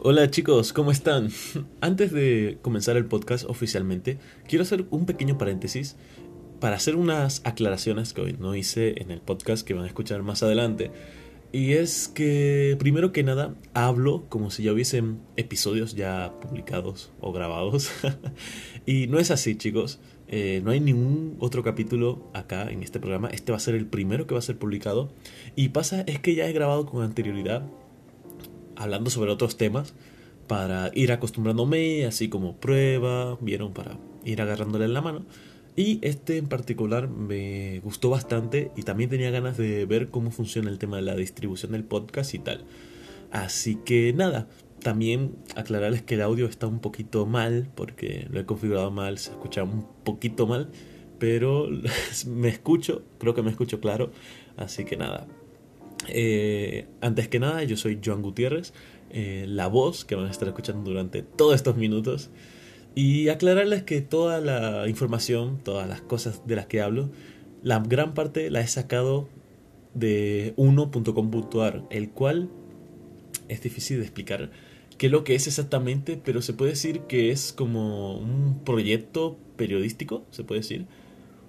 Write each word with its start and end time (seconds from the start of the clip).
Hola 0.00 0.30
chicos, 0.30 0.72
¿cómo 0.72 0.92
están? 0.92 1.30
Antes 1.80 2.12
de 2.12 2.58
comenzar 2.62 2.96
el 2.96 3.06
podcast 3.06 3.44
oficialmente, 3.48 4.18
quiero 4.46 4.62
hacer 4.62 4.86
un 4.90 5.06
pequeño 5.06 5.38
paréntesis 5.38 5.96
para 6.60 6.76
hacer 6.76 6.94
unas 6.94 7.42
aclaraciones 7.44 8.12
que 8.12 8.20
hoy 8.20 8.36
no 8.38 8.54
hice 8.54 9.02
en 9.02 9.10
el 9.10 9.20
podcast 9.20 9.66
que 9.66 9.74
van 9.74 9.82
a 9.82 9.88
escuchar 9.88 10.22
más 10.22 10.44
adelante. 10.44 10.92
Y 11.50 11.72
es 11.72 12.06
que, 12.06 12.76
primero 12.78 13.10
que 13.10 13.24
nada, 13.24 13.56
hablo 13.74 14.24
como 14.28 14.52
si 14.52 14.62
ya 14.62 14.72
hubiesen 14.72 15.18
episodios 15.36 15.96
ya 15.96 16.32
publicados 16.42 17.10
o 17.20 17.32
grabados. 17.32 17.90
y 18.86 19.08
no 19.08 19.18
es 19.18 19.32
así, 19.32 19.56
chicos. 19.56 19.98
Eh, 20.28 20.60
no 20.62 20.70
hay 20.70 20.78
ningún 20.78 21.36
otro 21.40 21.64
capítulo 21.64 22.22
acá 22.34 22.70
en 22.70 22.84
este 22.84 23.00
programa. 23.00 23.30
Este 23.30 23.50
va 23.50 23.58
a 23.58 23.60
ser 23.60 23.74
el 23.74 23.86
primero 23.86 24.28
que 24.28 24.34
va 24.34 24.38
a 24.38 24.42
ser 24.42 24.58
publicado. 24.58 25.10
Y 25.56 25.70
pasa 25.70 26.02
es 26.02 26.20
que 26.20 26.36
ya 26.36 26.46
he 26.46 26.52
grabado 26.52 26.86
con 26.86 27.02
anterioridad 27.02 27.66
hablando 28.78 29.10
sobre 29.10 29.30
otros 29.30 29.56
temas 29.56 29.94
para 30.46 30.90
ir 30.94 31.12
acostumbrándome, 31.12 32.06
así 32.06 32.28
como 32.28 32.56
prueba, 32.56 33.36
vieron, 33.40 33.74
para 33.74 33.98
ir 34.24 34.40
agarrándole 34.40 34.86
en 34.86 34.94
la 34.94 35.02
mano. 35.02 35.26
Y 35.76 35.98
este 36.02 36.38
en 36.38 36.48
particular 36.48 37.08
me 37.08 37.80
gustó 37.80 38.10
bastante 38.10 38.72
y 38.76 38.82
también 38.82 39.10
tenía 39.10 39.30
ganas 39.30 39.56
de 39.56 39.84
ver 39.84 40.08
cómo 40.08 40.32
funciona 40.32 40.70
el 40.70 40.78
tema 40.78 40.96
de 40.96 41.02
la 41.02 41.14
distribución 41.14 41.72
del 41.72 41.84
podcast 41.84 42.34
y 42.34 42.38
tal. 42.38 42.64
Así 43.30 43.76
que 43.84 44.12
nada, 44.12 44.48
también 44.82 45.36
aclararles 45.54 46.02
que 46.02 46.14
el 46.14 46.22
audio 46.22 46.46
está 46.46 46.66
un 46.66 46.80
poquito 46.80 47.26
mal 47.26 47.68
porque 47.74 48.26
lo 48.30 48.40
he 48.40 48.46
configurado 48.46 48.90
mal, 48.90 49.18
se 49.18 49.30
escucha 49.30 49.62
un 49.62 49.86
poquito 50.02 50.46
mal, 50.46 50.70
pero 51.18 51.68
me 52.26 52.48
escucho, 52.48 53.02
creo 53.18 53.34
que 53.34 53.42
me 53.42 53.50
escucho 53.50 53.80
claro, 53.80 54.10
así 54.56 54.84
que 54.84 54.96
nada, 54.96 55.28
eh, 56.08 56.86
antes 57.00 57.28
que 57.28 57.38
nada, 57.38 57.62
yo 57.64 57.76
soy 57.76 58.00
Joan 58.04 58.22
Gutiérrez, 58.22 58.72
eh, 59.10 59.44
la 59.48 59.66
voz 59.68 60.04
que 60.04 60.14
van 60.14 60.26
a 60.26 60.30
estar 60.30 60.48
escuchando 60.48 60.90
durante 60.90 61.22
todos 61.22 61.54
estos 61.54 61.76
minutos. 61.76 62.30
Y 62.94 63.28
aclararles 63.28 63.84
que 63.84 64.00
toda 64.00 64.40
la 64.40 64.88
información, 64.88 65.60
todas 65.62 65.88
las 65.88 66.00
cosas 66.00 66.46
de 66.46 66.56
las 66.56 66.66
que 66.66 66.80
hablo, 66.80 67.10
la 67.62 67.78
gran 67.80 68.14
parte 68.14 68.50
la 68.50 68.60
he 68.60 68.66
sacado 68.66 69.28
de 69.94 70.54
uno.com.ar, 70.56 71.84
el 71.90 72.10
cual 72.10 72.48
es 73.48 73.62
difícil 73.62 73.98
de 73.98 74.04
explicar 74.04 74.50
qué 74.96 75.06
es 75.06 75.12
lo 75.12 75.24
que 75.24 75.34
es 75.34 75.46
exactamente, 75.46 76.20
pero 76.22 76.42
se 76.42 76.54
puede 76.54 76.72
decir 76.72 77.02
que 77.02 77.30
es 77.30 77.52
como 77.52 78.18
un 78.18 78.60
proyecto 78.64 79.38
periodístico, 79.56 80.24
se 80.30 80.44
puede 80.44 80.60
decir, 80.60 80.86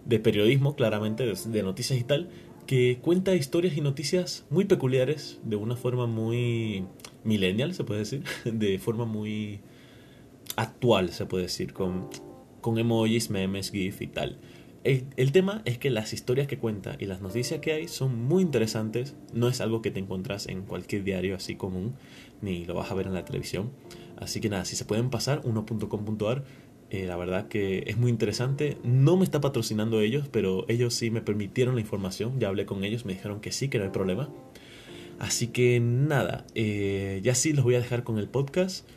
de 0.05 0.19
periodismo, 0.19 0.75
claramente, 0.75 1.25
de 1.25 1.63
noticias 1.63 1.99
y 1.99 2.03
tal, 2.03 2.29
que 2.69 2.99
cuenta 3.01 3.33
historias 3.33 3.75
y 3.77 3.81
noticias 3.81 4.45
muy 4.51 4.65
peculiares, 4.65 5.39
de 5.43 5.55
una 5.55 5.75
forma 5.75 6.05
muy 6.05 6.85
millennial, 7.23 7.73
se 7.73 7.83
puede 7.83 8.01
decir, 8.01 8.23
de 8.45 8.77
forma 8.77 9.05
muy 9.05 9.61
actual, 10.55 11.09
se 11.09 11.25
puede 11.25 11.45
decir, 11.45 11.73
con, 11.73 12.11
con 12.61 12.77
emojis, 12.77 13.31
memes, 13.31 13.71
GIF 13.71 14.03
y 14.03 14.07
tal. 14.07 14.37
El, 14.83 15.31
tema 15.31 15.63
es 15.65 15.79
que 15.79 15.89
las 15.89 16.13
historias 16.13 16.45
que 16.45 16.59
cuenta 16.59 16.95
y 16.99 17.07
las 17.07 17.21
noticias 17.21 17.59
que 17.59 17.73
hay 17.73 17.87
son 17.87 18.15
muy 18.15 18.43
interesantes, 18.43 19.15
no 19.33 19.47
es 19.47 19.61
algo 19.61 19.81
que 19.81 19.89
te 19.89 19.99
encuentras 19.99 20.47
en 20.47 20.61
cualquier 20.61 21.03
diario 21.03 21.35
así 21.35 21.55
común, 21.55 21.95
ni 22.43 22.65
lo 22.65 22.75
vas 22.75 22.91
a 22.91 22.93
ver 22.93 23.07
en 23.07 23.15
la 23.15 23.25
televisión. 23.25 23.71
Así 24.15 24.41
que 24.41 24.49
nada, 24.49 24.63
si 24.65 24.75
se 24.75 24.85
pueden 24.85 25.09
pasar, 25.09 25.41
uno.com.ar 25.43 26.43
eh, 26.91 27.05
la 27.05 27.15
verdad 27.17 27.47
que 27.47 27.83
es 27.85 27.97
muy 27.97 28.09
interesante. 28.09 28.77
No 28.83 29.15
me 29.15 29.23
está 29.23 29.39
patrocinando 29.41 30.01
ellos, 30.01 30.27
pero 30.31 30.65
ellos 30.67 30.93
sí 30.93 31.11
me 31.11 31.21
permitieron 31.21 31.75
la 31.75 31.81
información. 31.81 32.39
Ya 32.39 32.47
hablé 32.47 32.65
con 32.65 32.83
ellos, 32.83 33.05
me 33.05 33.13
dijeron 33.13 33.41
que 33.41 33.51
sí, 33.51 33.69
que 33.69 33.77
no 33.77 33.83
hay 33.83 33.91
problema. 33.91 34.29
Así 35.19 35.47
que 35.47 35.79
nada, 35.79 36.45
eh, 36.55 37.19
ya 37.23 37.35
sí 37.35 37.53
los 37.53 37.63
voy 37.63 37.75
a 37.75 37.81
dejar 37.81 38.03
con 38.03 38.17
el 38.17 38.27
podcast. 38.27 38.87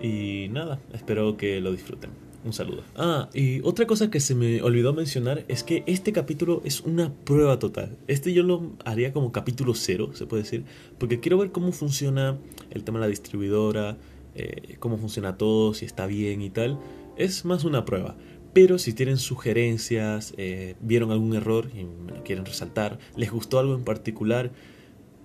Y 0.00 0.48
nada, 0.50 0.80
espero 0.94 1.36
que 1.36 1.60
lo 1.60 1.72
disfruten. 1.72 2.10
Un 2.44 2.52
saludo. 2.52 2.82
Ah, 2.96 3.28
y 3.34 3.60
otra 3.60 3.86
cosa 3.86 4.10
que 4.10 4.18
se 4.18 4.34
me 4.34 4.62
olvidó 4.62 4.92
mencionar 4.92 5.44
es 5.46 5.62
que 5.62 5.84
este 5.86 6.12
capítulo 6.12 6.60
es 6.64 6.80
una 6.80 7.12
prueba 7.12 7.58
total. 7.58 7.98
Este 8.08 8.32
yo 8.32 8.42
lo 8.42 8.72
haría 8.84 9.12
como 9.12 9.30
capítulo 9.30 9.74
cero, 9.74 10.10
se 10.14 10.26
puede 10.26 10.42
decir, 10.42 10.64
porque 10.98 11.20
quiero 11.20 11.38
ver 11.38 11.52
cómo 11.52 11.70
funciona 11.70 12.38
el 12.70 12.82
tema 12.82 12.98
de 12.98 13.04
la 13.04 13.10
distribuidora, 13.10 13.96
eh, 14.34 14.76
cómo 14.80 14.98
funciona 14.98 15.36
todo, 15.36 15.72
si 15.72 15.84
está 15.84 16.06
bien 16.06 16.42
y 16.42 16.50
tal 16.50 16.80
es 17.16 17.44
más 17.44 17.64
una 17.64 17.84
prueba. 17.84 18.16
Pero 18.52 18.78
si 18.78 18.92
tienen 18.92 19.16
sugerencias, 19.16 20.34
eh, 20.36 20.74
vieron 20.80 21.10
algún 21.10 21.34
error 21.34 21.70
y 21.74 21.84
me 21.84 22.12
lo 22.12 22.22
quieren 22.22 22.44
resaltar, 22.44 22.98
les 23.16 23.30
gustó 23.30 23.58
algo 23.58 23.74
en 23.74 23.84
particular, 23.84 24.52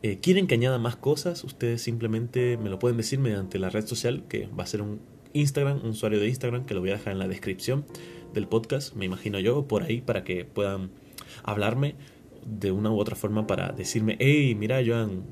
eh, 0.04 0.20
quieren 0.22 0.48
que 0.48 0.56
añada 0.56 0.78
más 0.78 0.96
cosas, 0.96 1.44
ustedes 1.44 1.82
simplemente 1.82 2.58
me 2.58 2.70
lo 2.70 2.80
pueden 2.80 2.98
decir 2.98 3.20
mediante 3.20 3.60
la 3.60 3.70
red 3.70 3.86
social, 3.86 4.24
que 4.30 4.48
va 4.48 4.64
a 4.64 4.68
ser 4.68 4.82
un 4.82 5.02
Instagram, 5.34 5.82
un 5.84 5.90
usuario 5.90 6.20
de 6.20 6.28
Instagram, 6.30 6.66
que 6.66 6.74
lo 6.74 6.80
voy 6.80 6.92
a 6.92 6.94
dejar 6.94 7.14
en 7.14 7.20
la 7.20 7.28
descripción 7.28 7.86
del 8.34 8.48
podcast, 8.48 8.96
me 8.96 9.06
imagino 9.06 9.40
yo, 9.40 9.68
por 9.68 9.84
ahí, 9.84 10.02
para 10.02 10.24
que 10.24 10.46
puedan 10.46 10.92
hablarme 11.44 11.96
de 12.46 12.72
una 12.72 12.92
u 12.92 13.00
otra 13.00 13.16
forma 13.16 13.48
para 13.48 13.72
decirme, 13.74 14.16
hey, 14.20 14.56
mira 14.56 14.82
Joan, 14.86 15.24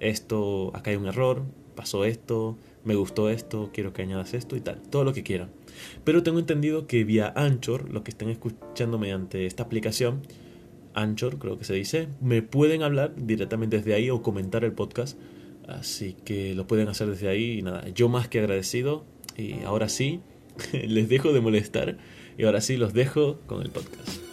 esto, 0.00 0.70
acá 0.74 0.90
hay 0.90 0.96
un 0.96 1.06
error, 1.06 1.42
pasó 1.74 2.04
esto, 2.04 2.56
me 2.84 2.94
gustó 2.94 3.28
esto, 3.30 3.70
quiero 3.72 3.92
que 3.92 4.02
añadas 4.02 4.34
esto 4.34 4.56
y 4.56 4.60
tal, 4.60 4.80
todo 4.80 5.04
lo 5.04 5.12
que 5.12 5.22
quieran. 5.22 5.50
Pero 6.04 6.22
tengo 6.22 6.38
entendido 6.38 6.86
que 6.86 7.04
vía 7.04 7.32
Anchor, 7.36 7.90
los 7.90 8.02
que 8.02 8.10
estén 8.10 8.28
escuchando 8.30 8.98
mediante 8.98 9.46
esta 9.46 9.62
aplicación, 9.62 10.22
Anchor 10.94 11.38
creo 11.38 11.58
que 11.58 11.64
se 11.64 11.74
dice, 11.74 12.08
me 12.20 12.42
pueden 12.42 12.82
hablar 12.82 13.14
directamente 13.16 13.78
desde 13.78 13.94
ahí 13.94 14.10
o 14.10 14.22
comentar 14.22 14.64
el 14.64 14.72
podcast. 14.72 15.18
Así 15.66 16.14
que 16.24 16.54
lo 16.54 16.66
pueden 16.66 16.88
hacer 16.88 17.08
desde 17.08 17.28
ahí 17.28 17.58
y 17.58 17.62
nada, 17.62 17.88
yo 17.88 18.08
más 18.08 18.28
que 18.28 18.38
agradecido. 18.38 19.04
Y 19.36 19.62
ahora 19.64 19.88
sí, 19.88 20.20
les 20.72 21.08
dejo 21.08 21.32
de 21.32 21.40
molestar 21.40 21.98
y 22.38 22.44
ahora 22.44 22.60
sí 22.60 22.76
los 22.76 22.92
dejo 22.92 23.40
con 23.46 23.62
el 23.62 23.70
podcast. 23.70 24.23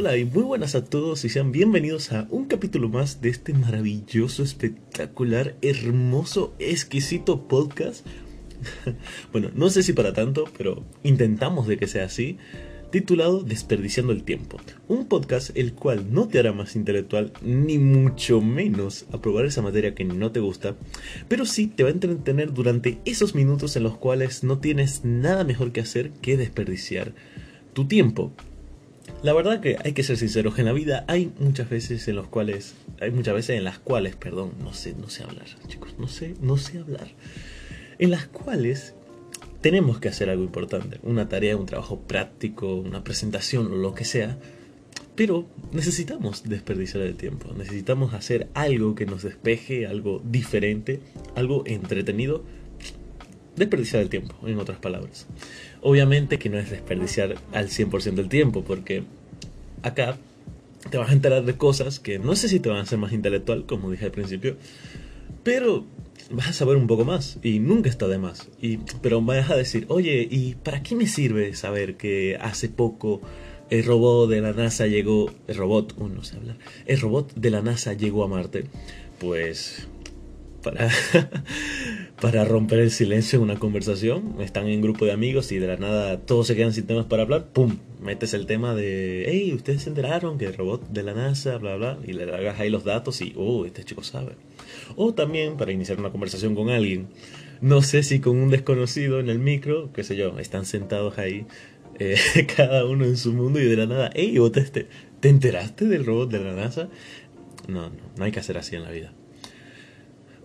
Hola 0.00 0.16
y 0.16 0.24
muy 0.24 0.44
buenas 0.44 0.74
a 0.74 0.82
todos 0.82 1.26
y 1.26 1.28
sean 1.28 1.52
bienvenidos 1.52 2.10
a 2.12 2.26
un 2.30 2.46
capítulo 2.46 2.88
más 2.88 3.20
de 3.20 3.28
este 3.28 3.52
maravilloso, 3.52 4.42
espectacular, 4.42 5.56
hermoso, 5.60 6.54
exquisito 6.58 7.46
podcast. 7.46 8.06
bueno, 9.30 9.50
no 9.54 9.68
sé 9.68 9.82
si 9.82 9.92
para 9.92 10.14
tanto, 10.14 10.44
pero 10.56 10.86
intentamos 11.02 11.66
de 11.66 11.76
que 11.76 11.86
sea 11.86 12.06
así, 12.06 12.38
titulado 12.90 13.42
Desperdiciando 13.42 14.14
el 14.14 14.24
Tiempo. 14.24 14.56
Un 14.88 15.04
podcast 15.04 15.54
el 15.54 15.74
cual 15.74 16.10
no 16.10 16.28
te 16.28 16.38
hará 16.38 16.54
más 16.54 16.76
intelectual, 16.76 17.34
ni 17.42 17.76
mucho 17.76 18.40
menos 18.40 19.04
aprobar 19.12 19.44
esa 19.44 19.60
materia 19.60 19.94
que 19.94 20.06
no 20.06 20.32
te 20.32 20.40
gusta, 20.40 20.76
pero 21.28 21.44
sí 21.44 21.66
te 21.66 21.82
va 21.82 21.90
a 21.90 21.92
entretener 21.92 22.54
durante 22.54 23.00
esos 23.04 23.34
minutos 23.34 23.76
en 23.76 23.82
los 23.82 23.98
cuales 23.98 24.44
no 24.44 24.60
tienes 24.60 25.04
nada 25.04 25.44
mejor 25.44 25.72
que 25.72 25.82
hacer 25.82 26.10
que 26.22 26.38
desperdiciar 26.38 27.12
tu 27.74 27.86
tiempo. 27.86 28.32
La 29.22 29.32
verdad 29.34 29.60
que 29.60 29.76
hay 29.84 29.92
que 29.92 30.02
ser 30.02 30.16
sinceros, 30.16 30.58
en 30.58 30.64
la 30.64 30.72
vida 30.72 31.04
hay 31.06 31.30
muchas 31.38 31.68
veces 31.68 32.08
en 32.08 32.16
los 32.16 32.26
cuales, 32.28 32.74
hay 33.00 33.10
muchas 33.10 33.34
veces 33.34 33.56
en 33.58 33.64
las 33.64 33.78
cuales, 33.78 34.16
perdón, 34.16 34.52
no 34.62 34.72
sé, 34.72 34.94
no 34.94 35.10
sé 35.10 35.24
hablar, 35.24 35.46
chicos, 35.68 35.94
no 35.98 36.08
sé, 36.08 36.34
no 36.40 36.56
sé 36.56 36.78
hablar, 36.78 37.08
en 37.98 38.10
las 38.10 38.26
cuales 38.26 38.94
tenemos 39.60 40.00
que 40.00 40.08
hacer 40.08 40.30
algo 40.30 40.42
importante, 40.42 40.98
una 41.02 41.28
tarea, 41.28 41.56
un 41.56 41.66
trabajo 41.66 42.00
práctico, 42.00 42.74
una 42.76 43.04
presentación 43.04 43.70
o 43.72 43.76
lo 43.76 43.94
que 43.94 44.06
sea, 44.06 44.38
pero 45.16 45.44
necesitamos 45.72 46.48
desperdiciar 46.48 47.02
el 47.02 47.16
tiempo, 47.16 47.52
necesitamos 47.52 48.14
hacer 48.14 48.48
algo 48.54 48.94
que 48.94 49.04
nos 49.04 49.22
despeje, 49.22 49.86
algo 49.86 50.22
diferente, 50.24 51.00
algo 51.34 51.62
entretenido, 51.66 52.42
desperdiciar 53.56 54.02
el 54.02 54.08
tiempo, 54.08 54.34
en 54.46 54.58
otras 54.58 54.78
palabras. 54.78 55.26
Obviamente 55.82 56.38
que 56.38 56.48
no 56.48 56.58
es 56.58 56.70
desperdiciar 56.70 57.36
al 57.52 57.68
100% 57.68 58.14
del 58.14 58.28
tiempo, 58.28 58.62
porque 58.62 59.04
acá 59.82 60.16
te 60.88 60.98
vas 60.98 61.10
a 61.10 61.12
enterar 61.12 61.44
de 61.44 61.56
cosas 61.56 61.98
que 62.00 62.18
no 62.18 62.34
sé 62.36 62.48
si 62.48 62.60
te 62.60 62.68
van 62.68 62.78
a 62.78 62.82
hacer 62.82 62.98
más 62.98 63.12
intelectual, 63.12 63.66
como 63.66 63.90
dije 63.90 64.06
al 64.06 64.12
principio, 64.12 64.56
pero 65.42 65.84
vas 66.30 66.48
a 66.48 66.52
saber 66.52 66.76
un 66.76 66.86
poco 66.86 67.04
más 67.04 67.38
y 67.42 67.58
nunca 67.58 67.88
está 67.88 68.08
de 68.08 68.18
más. 68.18 68.48
Y, 68.60 68.78
pero 69.02 69.20
vas 69.20 69.50
a 69.50 69.56
decir, 69.56 69.84
oye, 69.88 70.26
¿y 70.30 70.54
para 70.54 70.82
qué 70.82 70.94
me 70.94 71.06
sirve 71.06 71.54
saber 71.54 71.96
que 71.96 72.36
hace 72.40 72.68
poco 72.68 73.20
el 73.68 73.84
robot 73.84 74.30
de 74.30 74.40
la 74.40 74.52
NASA 74.52 74.86
llegó, 74.86 75.30
el 75.46 75.56
robot, 75.56 75.94
uh, 75.98 76.08
no 76.08 76.24
sé 76.24 76.36
hablar, 76.36 76.56
el 76.86 77.00
robot 77.00 77.34
de 77.34 77.50
la 77.50 77.62
NASA 77.62 77.92
llegó 77.92 78.24
a 78.24 78.28
Marte? 78.28 78.64
Pues 79.18 79.88
para, 80.62 80.88
para 82.20 82.44
romper 82.44 82.80
el 82.80 82.90
silencio 82.90 83.38
en 83.38 83.44
una 83.44 83.58
conversación. 83.58 84.36
Están 84.40 84.68
en 84.68 84.82
grupo 84.82 85.06
de 85.06 85.12
amigos 85.12 85.52
y 85.52 85.58
de 85.58 85.66
la 85.66 85.76
nada 85.76 86.18
todos 86.18 86.46
se 86.46 86.54
quedan 86.54 86.72
sin 86.72 86.86
temas 86.86 87.06
para 87.06 87.22
hablar. 87.22 87.48
¡Pum! 87.52 87.78
Metes 88.00 88.34
el 88.34 88.46
tema 88.46 88.74
de, 88.74 89.24
hey, 89.26 89.52
ustedes 89.54 89.82
se 89.82 89.88
enteraron 89.88 90.36
que 90.36 90.46
el 90.46 90.54
robot 90.54 90.88
de 90.90 91.02
la 91.02 91.14
NASA, 91.14 91.56
bla, 91.56 91.76
bla, 91.76 91.98
y 92.06 92.12
le 92.12 92.24
hagas 92.24 92.60
ahí 92.60 92.68
los 92.68 92.84
datos 92.84 93.20
y, 93.22 93.32
oh, 93.36 93.64
este 93.64 93.84
chico 93.84 94.02
sabe. 94.02 94.32
O 94.96 95.14
también 95.14 95.56
para 95.56 95.72
iniciar 95.72 95.98
una 95.98 96.10
conversación 96.10 96.54
con 96.54 96.68
alguien. 96.68 97.08
No 97.60 97.82
sé 97.82 98.02
si 98.02 98.20
con 98.20 98.36
un 98.36 98.50
desconocido 98.50 99.20
en 99.20 99.28
el 99.28 99.38
micro, 99.38 99.92
qué 99.92 100.04
sé 100.04 100.16
yo, 100.16 100.38
están 100.38 100.66
sentados 100.66 101.18
ahí, 101.18 101.46
eh, 101.98 102.16
cada 102.56 102.84
uno 102.84 103.04
en 103.04 103.16
su 103.16 103.32
mundo 103.32 103.60
y 103.60 103.64
de 103.64 103.76
la 103.76 103.86
nada, 103.86 104.10
hey, 104.14 104.36
¿te, 104.52 104.86
¿te 105.20 105.28
enteraste 105.28 105.86
del 105.86 106.04
robot 106.04 106.30
de 106.30 106.40
la 106.40 106.52
NASA? 106.54 106.88
no, 107.68 107.88
no, 107.88 107.96
no 108.16 108.24
hay 108.24 108.32
que 108.32 108.40
hacer 108.40 108.58
así 108.58 108.76
en 108.76 108.82
la 108.82 108.90
vida. 108.90 109.12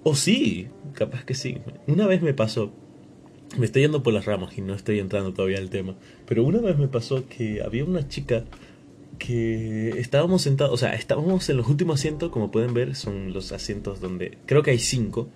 O 0.08 0.14
sí, 0.14 0.68
capaz 0.94 1.26
que 1.26 1.34
sí. 1.34 1.58
Una 1.88 2.06
vez 2.06 2.22
me 2.22 2.36
pasó, 2.36 2.72
me 3.58 3.66
estoy 3.66 3.82
yendo 3.82 4.04
por 4.04 4.14
las 4.14 4.26
ramas 4.26 4.56
y 4.56 4.62
no 4.62 4.76
estoy 4.76 5.00
entrando 5.00 5.34
todavía 5.34 5.58
al 5.58 5.72
tema, 5.72 5.96
pero 6.28 6.44
una 6.44 6.60
vez 6.60 6.78
me 6.78 6.88
pasó 6.88 7.28
que 7.28 7.64
había 7.64 7.84
una 7.84 8.08
chica 8.08 8.44
que 9.18 9.90
estábamos 9.98 10.44
sentados, 10.44 10.72
o 10.74 10.78
sea, 10.78 10.94
estábamos 10.94 11.50
en 11.50 11.58
los 11.58 11.68
últimos 11.68 12.00
asientos, 12.00 12.30
como 12.30 12.52
pueden 12.52 12.76
ver, 12.76 12.94
son 12.94 13.34
los 13.34 13.52
asientos 13.52 14.00
donde 14.00 14.38
creo 14.46 14.62
que 14.62 14.70
hay 14.70 14.78
cinco. 14.78 15.28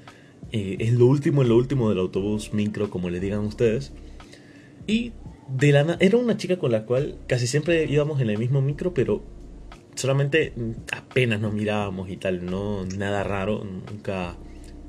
Eh, 0.51 0.77
es 0.77 0.93
lo 0.93 1.07
último, 1.07 1.41
en 1.41 1.49
lo 1.49 1.57
último 1.57 1.89
del 1.89 1.97
autobús, 1.97 2.53
micro, 2.53 2.91
como 2.91 3.09
le 3.09 3.19
digan 3.19 3.39
ustedes. 3.39 3.91
Y 4.85 5.13
de 5.47 5.71
la 5.71 5.97
era 5.99 6.15
una 6.15 6.37
chica 6.37 6.59
con 6.59 6.71
la 6.71 6.85
cual 6.85 7.17
casi 7.25 7.47
siempre 7.47 7.85
íbamos 7.85 8.21
en 8.21 8.29
el 8.29 8.37
mismo 8.37 8.61
micro, 8.61 8.93
pero 8.93 9.23
solamente 9.95 10.53
apenas 10.91 11.41
nos 11.41 11.53
mirábamos 11.53 12.07
y 12.11 12.17
tal, 12.17 12.45
no 12.45 12.85
nada 12.85 13.23
raro, 13.23 13.63
nunca, 13.63 14.37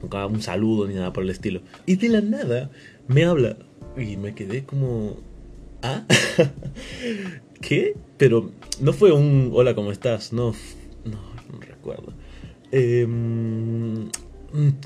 nunca 0.02 0.26
un 0.26 0.42
saludo 0.42 0.86
ni 0.86 0.94
nada 0.94 1.12
por 1.12 1.24
el 1.24 1.30
estilo. 1.30 1.60
Y 1.86 1.96
de 1.96 2.08
la 2.08 2.20
nada 2.20 2.70
me 3.08 3.24
habla 3.24 3.56
y 3.96 4.16
me 4.16 4.34
quedé 4.34 4.64
como, 4.64 5.16
¿ah? 5.82 6.04
¿Qué? 7.60 7.96
Pero 8.16 8.50
no 8.80 8.92
fue 8.92 9.12
un 9.12 9.50
hola, 9.52 9.74
¿cómo 9.74 9.92
estás? 9.92 10.32
No, 10.32 10.54
no, 11.04 11.18
no 11.52 11.60
recuerdo. 11.60 12.12
Em, 12.72 14.08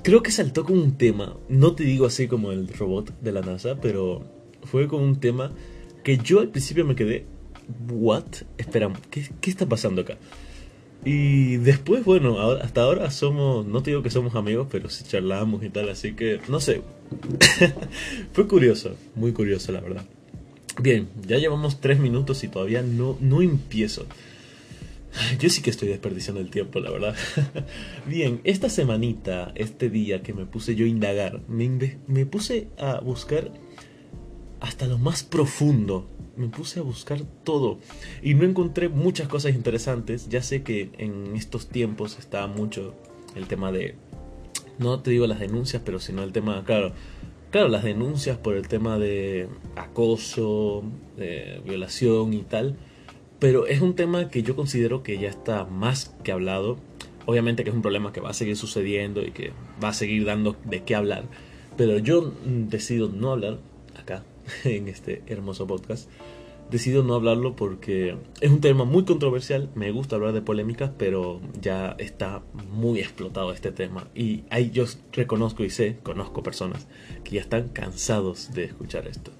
creo 0.03 0.23
que 0.23 0.31
saltó 0.31 0.65
con 0.65 0.79
un 0.79 0.97
tema. 0.97 1.37
No 1.49 1.75
te 1.75 1.85
digo 1.85 2.07
así 2.07 2.29
como 2.29 2.53
el 2.53 2.69
robot 2.69 3.21
de 3.21 3.33
la 3.33 3.43
NASA, 3.43 3.81
pero 3.81 4.25
fue 4.63 4.89
con 4.89 5.03
un 5.03 5.21
tema 5.21 5.53
que 6.03 6.19
yo 6.19 6.41
al 6.41 6.49
principio 6.49 6.85
me 6.85 6.97
quedé. 6.97 7.27
¿What? 7.91 8.25
Espera, 8.59 8.93
¿qué, 9.11 9.29
qué 9.41 9.51
está 9.51 9.67
pasando 9.67 10.03
acá? 10.03 10.19
Y 11.05 11.59
después, 11.59 12.05
bueno, 12.05 12.41
hasta 12.41 12.83
ahora 12.83 13.11
somos, 13.11 13.67
no 13.67 13.83
te 13.83 13.91
digo 13.91 14.03
que 14.03 14.11
somos 14.11 14.35
amigos, 14.35 14.69
pero 14.71 14.89
sí 14.89 15.05
charlamos 15.05 15.63
y 15.63 15.69
tal, 15.69 15.89
así 15.91 16.15
que, 16.15 16.41
no 16.49 16.61
sé. 16.61 16.83
Fue 18.33 18.49
curioso, 18.49 18.97
muy 19.15 19.33
curioso, 19.33 19.71
la 19.73 19.81
verdad. 19.81 20.05
Bien, 20.81 21.09
ya 21.27 21.39
llevamos 21.39 21.81
tres 21.81 21.99
minutos 21.99 22.43
y 22.43 22.49
todavía 22.49 22.83
no, 22.83 23.19
no 23.21 23.43
empiezo. 23.43 24.07
Yo 25.39 25.49
sí 25.49 25.63
que 25.63 25.71
estoy 25.71 25.89
desperdiciando 25.89 26.41
el 26.41 26.51
tiempo, 26.51 26.81
la 26.81 26.91
verdad. 26.91 27.15
Bien, 28.07 28.41
esta 28.45 28.69
semanita, 28.69 29.53
este 29.55 29.91
día 29.91 30.23
que 30.23 30.33
me 30.33 30.47
puse 30.47 30.75
yo 30.75 30.87
a 30.87 30.89
indagar, 30.89 31.41
me, 31.49 31.99
me 32.07 32.27
puse 32.27 32.69
a 32.79 33.01
buscar 33.01 33.53
hasta 34.65 34.87
lo 34.87 34.97
más 34.97 35.23
profundo. 35.23 36.09
Me 36.37 36.49
puse 36.49 36.81
a 36.81 36.83
buscar 36.83 37.21
todo 37.45 37.79
y 38.23 38.35
no 38.35 38.45
encontré 38.45 38.89
muchas 38.89 39.29
cosas 39.29 39.55
interesantes. 39.55 40.29
Ya 40.31 40.43
sé 40.43 40.63
que 40.63 40.91
en 40.97 41.37
estos 41.37 41.69
tiempos 41.69 42.19
está 42.19 42.47
mucho 42.47 42.95
el 43.37 43.47
tema 43.47 43.71
de, 43.73 43.95
no 44.79 45.01
te 45.01 45.11
digo 45.11 45.27
las 45.27 45.39
denuncias, 45.39 45.83
pero 45.85 46.01
sino 46.01 46.23
el 46.23 46.33
tema, 46.33 46.65
claro, 46.65 46.93
claro, 47.51 47.69
las 47.69 47.85
denuncias 47.85 48.39
por 48.39 48.57
el 48.57 48.67
tema 48.67 48.99
de 48.99 49.49
acoso, 49.77 50.83
violación 51.65 52.33
y 52.33 52.43
tal, 52.43 52.77
pero 53.39 53.67
es 53.67 53.83
un 53.83 53.95
tema 53.95 54.31
que 54.31 54.43
yo 54.43 54.57
considero 54.57 55.03
que 55.03 55.19
ya 55.19 55.29
está 55.29 55.67
más 55.67 56.17
que 56.25 56.33
hablado. 56.33 56.79
Obviamente 57.27 57.65
que 57.65 57.71
es 57.71 57.77
un 57.77 57.83
problema 57.83 58.13
que 58.13 58.21
va 58.21 58.31
a 58.31 58.35
seguir 58.35 58.57
sucediendo 58.57 59.23
y 59.23 59.31
que 59.31 59.53
va 59.83 59.89
a 59.89 59.95
seguir 59.95 60.25
dando 60.25 60.57
de 60.65 60.83
qué 60.85 60.95
hablar, 60.95 61.25
pero 61.77 61.99
yo 61.99 62.33
decido 62.45 63.09
no 63.09 63.33
hablar 63.33 63.59
acá 63.95 64.25
en 64.65 64.89
este 64.89 65.23
hermoso 65.27 65.67
podcast 65.67 66.09
decido 66.71 67.03
no 67.03 67.15
hablarlo 67.15 67.57
porque 67.57 68.17
es 68.41 68.51
un 68.51 68.61
tema 68.61 68.85
muy 68.85 69.05
controversial, 69.05 69.71
me 69.75 69.91
gusta 69.91 70.17
hablar 70.17 70.33
de 70.33 70.43
polémicas, 70.43 70.91
pero 70.97 71.41
ya 71.61 71.95
está 71.99 72.43
muy 72.71 73.01
explotado 73.01 73.53
este 73.53 73.73
tema. 73.73 74.09
Y 74.15 74.45
ahí 74.51 74.71
yo 74.71 74.85
reconozco 75.13 75.65
y 75.65 75.71
sé, 75.71 75.99
conozco 76.03 76.43
personas 76.43 76.87
que 77.23 77.37
ya 77.37 77.41
están 77.41 77.69
cansados 77.69 78.53
de 78.55 78.65
escuchar 78.65 79.07
esto. 79.07 79.31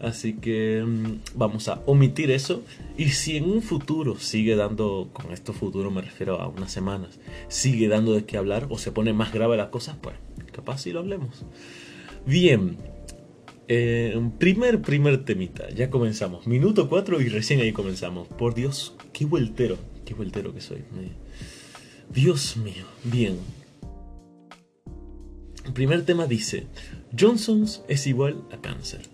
Así 0.00 0.34
que 0.34 0.82
mm, 0.84 1.36
vamos 1.36 1.68
a 1.68 1.80
omitir 1.86 2.30
eso. 2.32 2.62
Y 2.98 3.10
si 3.10 3.36
en 3.36 3.44
un 3.44 3.62
futuro 3.62 4.18
sigue 4.18 4.56
dando, 4.56 5.10
con 5.12 5.32
esto 5.32 5.52
futuro 5.52 5.90
me 5.90 6.02
refiero 6.02 6.40
a 6.40 6.48
unas 6.48 6.72
semanas, 6.72 7.20
sigue 7.48 7.88
dando 7.88 8.12
de 8.12 8.24
qué 8.24 8.36
hablar 8.36 8.66
o 8.68 8.78
se 8.78 8.90
pone 8.90 9.12
más 9.12 9.32
grave 9.32 9.56
la 9.56 9.70
cosa, 9.70 9.96
pues 10.02 10.16
capaz 10.52 10.78
si 10.78 10.92
lo 10.92 11.00
hablemos. 11.00 11.44
Bien, 12.26 12.76
eh, 13.74 14.30
primer, 14.38 14.82
primer 14.82 15.24
temita. 15.24 15.70
Ya 15.70 15.88
comenzamos. 15.88 16.46
Minuto 16.46 16.90
4 16.90 17.22
y 17.22 17.30
recién 17.30 17.60
ahí 17.60 17.72
comenzamos. 17.72 18.28
Por 18.28 18.54
Dios, 18.54 18.94
qué 19.14 19.24
vueltero. 19.24 19.78
Qué 20.04 20.12
vueltero 20.12 20.52
que 20.52 20.60
soy. 20.60 20.84
Dios 22.12 22.58
mío. 22.58 22.84
Bien. 23.04 23.38
Primer 25.72 26.04
tema 26.04 26.26
dice: 26.26 26.66
Johnson's 27.18 27.82
es 27.88 28.06
igual 28.06 28.44
a 28.52 28.60
cáncer. 28.60 29.08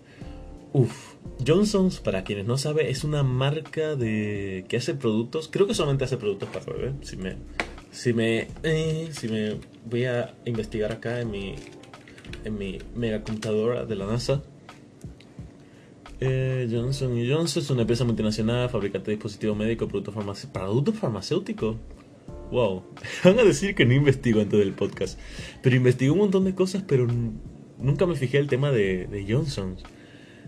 Uf. 0.73 1.13
Johnson's, 1.47 2.01
para 2.01 2.25
quienes 2.25 2.45
no 2.45 2.57
saben, 2.57 2.87
es 2.87 3.05
una 3.05 3.23
marca 3.23 3.95
de 3.95 4.65
que 4.67 4.75
hace 4.75 4.93
productos. 4.93 5.47
Creo 5.47 5.67
que 5.67 5.73
solamente 5.73 6.03
hace 6.03 6.17
productos 6.17 6.49
para 6.49 6.65
bebé. 6.65 6.93
Si 7.01 7.15
me, 7.15 7.37
si 7.91 8.11
me, 8.11 8.47
eh, 8.63 9.07
si 9.13 9.29
me 9.29 9.55
voy 9.89 10.03
a 10.03 10.35
investigar 10.43 10.91
acá 10.91 11.21
en 11.21 11.31
mi 11.31 11.55
en 12.43 12.57
mi 12.57 12.79
mega 12.95 13.23
computadora 13.23 13.85
de 13.85 13.95
la 13.95 14.05
NASA. 14.05 14.41
Eh, 16.21 16.67
Johnson 16.69 17.17
Johnson 17.25 17.63
es 17.63 17.69
una 17.69 17.81
empresa 17.81 18.03
multinacional, 18.03 18.69
fabricante 18.69 19.11
de 19.11 19.17
dispositivos 19.17 19.57
médicos, 19.57 19.89
productos. 19.89 20.45
¿Productos 20.47 20.95
farmacéuticos? 20.95 21.77
Wow. 22.51 22.83
Van 23.23 23.39
a 23.39 23.43
decir 23.43 23.75
que 23.75 23.85
no 23.85 23.93
investigo 23.93 24.41
antes 24.41 24.59
del 24.59 24.73
podcast. 24.73 25.19
Pero 25.61 25.75
investigo 25.75 26.13
un 26.13 26.19
montón 26.19 26.45
de 26.45 26.55
cosas, 26.55 26.83
pero 26.85 27.07
nunca 27.77 28.05
me 28.05 28.15
fijé 28.15 28.37
el 28.37 28.47
tema 28.47 28.71
de, 28.71 29.25
Johnson. 29.27 29.77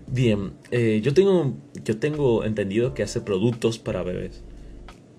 Bien, 0.07 0.53
eh, 0.71 0.99
yo, 1.03 1.13
tengo, 1.13 1.55
yo 1.85 1.97
tengo 1.97 2.43
entendido 2.43 2.93
que 2.93 3.03
hace 3.03 3.21
productos 3.21 3.79
para 3.79 4.03
bebés. 4.03 4.43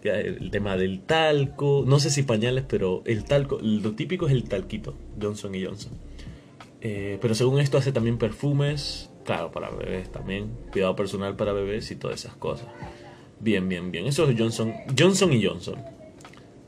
El 0.03 0.51
tema 0.51 0.77
del 0.77 1.01
talco, 1.03 1.85
no 1.87 2.01
sé 2.01 2.11
si 2.11 2.25
pañales, 2.25 2.65
pero 2.69 3.03
el 3.07 3.23
talco, 3.25 3.61
lo 3.63 3.93
típico 3.93 4.27
es 4.27 4.33
el 4.33 4.45
talquito, 4.45 4.97
Johnson 5.21 5.53
Johnson. 5.65 5.93
Eh, 6.85 7.19
pero 7.21 7.35
según 7.37 7.61
esto 7.61 7.79
hace 7.79 7.93
también 7.93 8.19
perfumes, 8.19 9.09
claro, 9.25 9.53
para 9.53 9.71
bebés 9.71 10.11
también, 10.11 10.51
cuidado 10.73 10.97
personal 10.97 11.37
para 11.37 11.53
bebés 11.53 11.89
y 11.93 11.97
todas 11.97 12.21
esas 12.21 12.35
cosas. 12.35 12.67
Bien, 13.39 13.69
bien, 13.69 13.93
bien. 13.93 14.07
Eso 14.07 14.29
es 14.29 14.39
Johnson, 14.39 14.75
Johnson 14.99 15.33
y 15.33 15.45
Johnson. 15.45 15.77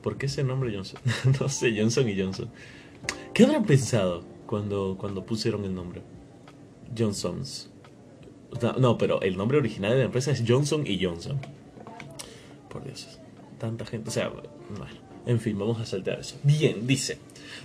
¿Por 0.02 0.16
qué 0.16 0.26
ese 0.26 0.44
nombre 0.44 0.72
Johnson? 0.72 1.00
no 1.40 1.48
sé, 1.48 1.76
Johnson 1.76 2.08
y 2.08 2.20
Johnson. 2.20 2.48
¿Qué 3.32 3.42
habrán 3.42 3.64
pensado 3.64 4.22
cuando, 4.46 4.96
cuando 4.98 5.26
pusieron 5.26 5.64
el 5.64 5.74
nombre? 5.74 6.02
Johnson's. 6.96 7.70
No, 8.78 8.96
pero 8.96 9.20
el 9.20 9.36
nombre 9.36 9.58
original 9.58 9.92
de 9.92 9.98
la 9.98 10.04
empresa 10.04 10.30
es 10.30 10.44
Johnson 10.46 10.86
y 10.86 11.02
Johnson. 11.02 11.40
Por 12.68 12.84
Dios, 12.84 13.18
tanta 13.58 13.84
gente. 13.84 14.10
O 14.10 14.12
sea, 14.12 14.28
bueno, 14.28 14.48
en 15.26 15.40
fin, 15.40 15.58
vamos 15.58 15.80
a 15.80 15.86
saltar 15.86 16.20
eso. 16.20 16.36
Bien, 16.44 16.86
dice. 16.86 17.18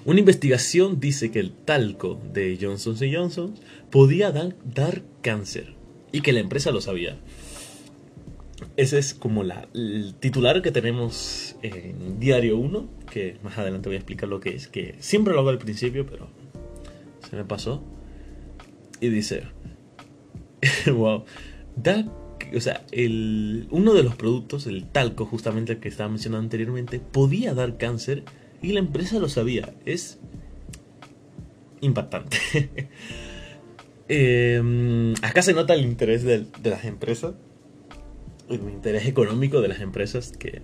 Una 0.05 0.19
investigación 0.19 0.99
dice 0.99 1.31
que 1.31 1.39
el 1.39 1.51
talco 1.51 2.19
de 2.33 2.57
Johnson 2.59 2.95
Johnson 3.11 3.55
podía 3.89 4.31
dar, 4.31 4.55
cáncer 5.21 5.73
y 6.11 6.21
que 6.21 6.33
la 6.33 6.39
empresa 6.39 6.71
lo 6.71 6.81
sabía. 6.81 7.17
Ese 8.77 8.97
es 8.97 9.13
como 9.13 9.43
la, 9.43 9.67
el 9.73 10.15
titular 10.19 10.61
que 10.61 10.71
tenemos 10.71 11.55
en 11.61 12.19
Diario 12.19 12.57
1, 12.57 12.89
que 13.11 13.37
más 13.43 13.57
adelante 13.57 13.89
voy 13.89 13.95
a 13.95 13.99
explicar 13.99 14.29
lo 14.29 14.39
que 14.39 14.55
es, 14.55 14.67
que 14.67 14.95
siempre 14.99 15.33
lo 15.33 15.39
hago 15.39 15.49
al 15.49 15.59
principio, 15.59 16.05
pero 16.05 16.29
se 17.29 17.35
me 17.35 17.43
pasó. 17.43 17.83
Y 19.01 19.09
dice, 19.09 19.43
wow, 20.93 21.23
da, 21.75 22.05
o 22.55 22.61
sea, 22.61 22.83
el, 22.91 23.67
uno 23.71 23.93
de 23.93 24.03
los 24.03 24.15
productos, 24.15 24.67
el 24.67 24.85
talco 24.85 25.25
justamente 25.25 25.73
el 25.73 25.79
que 25.79 25.89
estaba 25.89 26.09
mencionando 26.09 26.43
anteriormente, 26.43 26.99
podía 26.99 27.53
dar 27.53 27.77
cáncer 27.77 28.23
y 28.61 28.73
la 28.73 28.79
empresa 28.79 29.19
lo 29.19 29.29
sabía. 29.29 29.73
Es 29.85 30.19
impactante. 31.81 32.37
Em, 34.11 35.13
acá 35.21 35.43
se 35.43 35.53
nota 35.53 35.75
el 35.75 35.81
interés 35.81 36.23
de, 36.23 36.47
las 36.63 36.83
empresas, 36.83 37.35
el 38.49 38.61
interés 38.61 39.05
económico 39.05 39.61
de 39.61 39.67
las 39.67 39.81
empresas 39.81 40.31
que 40.31 40.63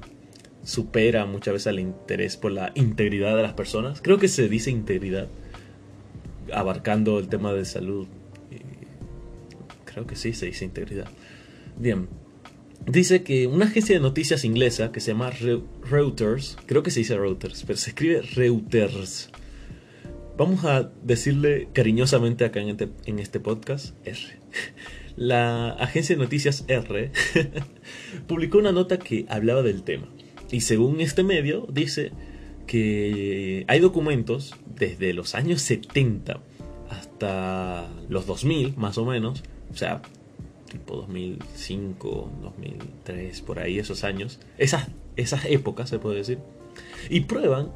supera 0.64 1.28
muchas 1.28 1.54
veces 1.54 1.68
el 1.68 1.80
interés 1.80 2.38
por 2.38 2.52
la 2.52 2.72
integridad 2.74 3.36
de 3.38 3.44
las 3.44 3.54
personas. 3.54 4.02
Creo 4.02 4.18
que 4.18 4.30
se 4.30 4.50
dice 4.50 4.72
integridad, 4.72 5.28
abarcando 6.52 7.20
el 7.20 7.28
tema 7.28 7.54
de 7.54 7.66
salud. 7.66 8.08
Creo 9.86 10.08
que 10.08 10.16
sí, 10.16 10.34
se 10.34 10.48
dice 10.48 10.66
integridad. 10.66 11.08
Bien, 11.78 12.10
dice 12.88 13.24
que 13.24 13.48
una 13.48 13.66
agencia 13.66 13.96
de 13.96 14.02
noticias 14.02 14.46
inglesa 14.46 14.92
que 14.92 15.00
se 15.00 15.12
llama 15.12 15.32
Reuters, 15.90 16.58
creo 16.66 16.84
que 16.84 16.92
se 16.92 17.00
dice 17.00 17.18
Reuters, 17.18 17.64
pero 17.66 17.78
se 17.78 17.92
escribe 17.92 18.22
Reuters. 18.22 19.30
Vamos 20.38 20.66
a 20.66 20.92
decirle 21.04 21.70
cariñosamente 21.74 22.46
acá 22.46 22.60
en 22.60 22.70
este, 22.70 22.90
en 23.06 23.20
este 23.20 23.40
podcast 23.40 23.96
R. 24.06 24.20
La 25.16 25.70
agencia 25.72 26.16
de 26.16 26.22
noticias 26.22 26.66
R 26.68 27.12
publicó 28.28 28.58
una 28.58 28.74
nota 28.74 29.00
que 29.00 29.26
hablaba 29.30 29.62
del 29.62 29.84
tema. 29.84 30.08
Y 30.52 30.62
según 30.62 31.00
este 31.00 31.24
medio, 31.24 31.68
dice, 31.72 32.12
que 32.66 33.64
hay 33.68 33.80
documentos 33.80 34.56
desde 34.76 35.14
los 35.14 35.36
años 35.36 35.62
70 35.62 36.40
hasta 36.90 37.88
los 38.10 38.26
2000, 38.26 38.76
más 38.78 38.98
o 38.98 39.06
menos, 39.06 39.44
o 39.72 39.78
sea, 39.78 40.02
tipo 40.76 40.96
2005, 40.98 42.32
2003, 42.42 43.42
por 43.42 43.60
ahí 43.60 43.80
esos 43.80 44.04
años, 44.04 44.40
esas, 44.58 44.90
esas 45.16 45.46
épocas 45.46 45.90
se 45.90 46.00
puede 46.00 46.18
decir, 46.18 46.40
y 47.10 47.22
prueban 47.22 47.72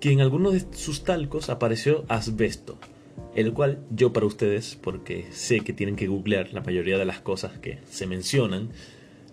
que 0.00 0.10
en 0.10 0.20
algunos 0.20 0.54
de 0.54 0.64
sus 0.72 1.04
talcos 1.04 1.48
apareció 1.48 2.04
asbesto, 2.08 2.78
el 3.36 3.52
cual 3.52 3.84
yo 3.90 4.12
para 4.12 4.26
ustedes, 4.26 4.76
porque 4.80 5.26
sé 5.30 5.60
que 5.60 5.72
tienen 5.72 5.94
que 5.94 6.08
googlear 6.08 6.52
la 6.52 6.60
mayoría 6.60 6.98
de 6.98 7.04
las 7.04 7.20
cosas 7.20 7.58
que 7.58 7.78
se 7.88 8.06
mencionan, 8.06 8.70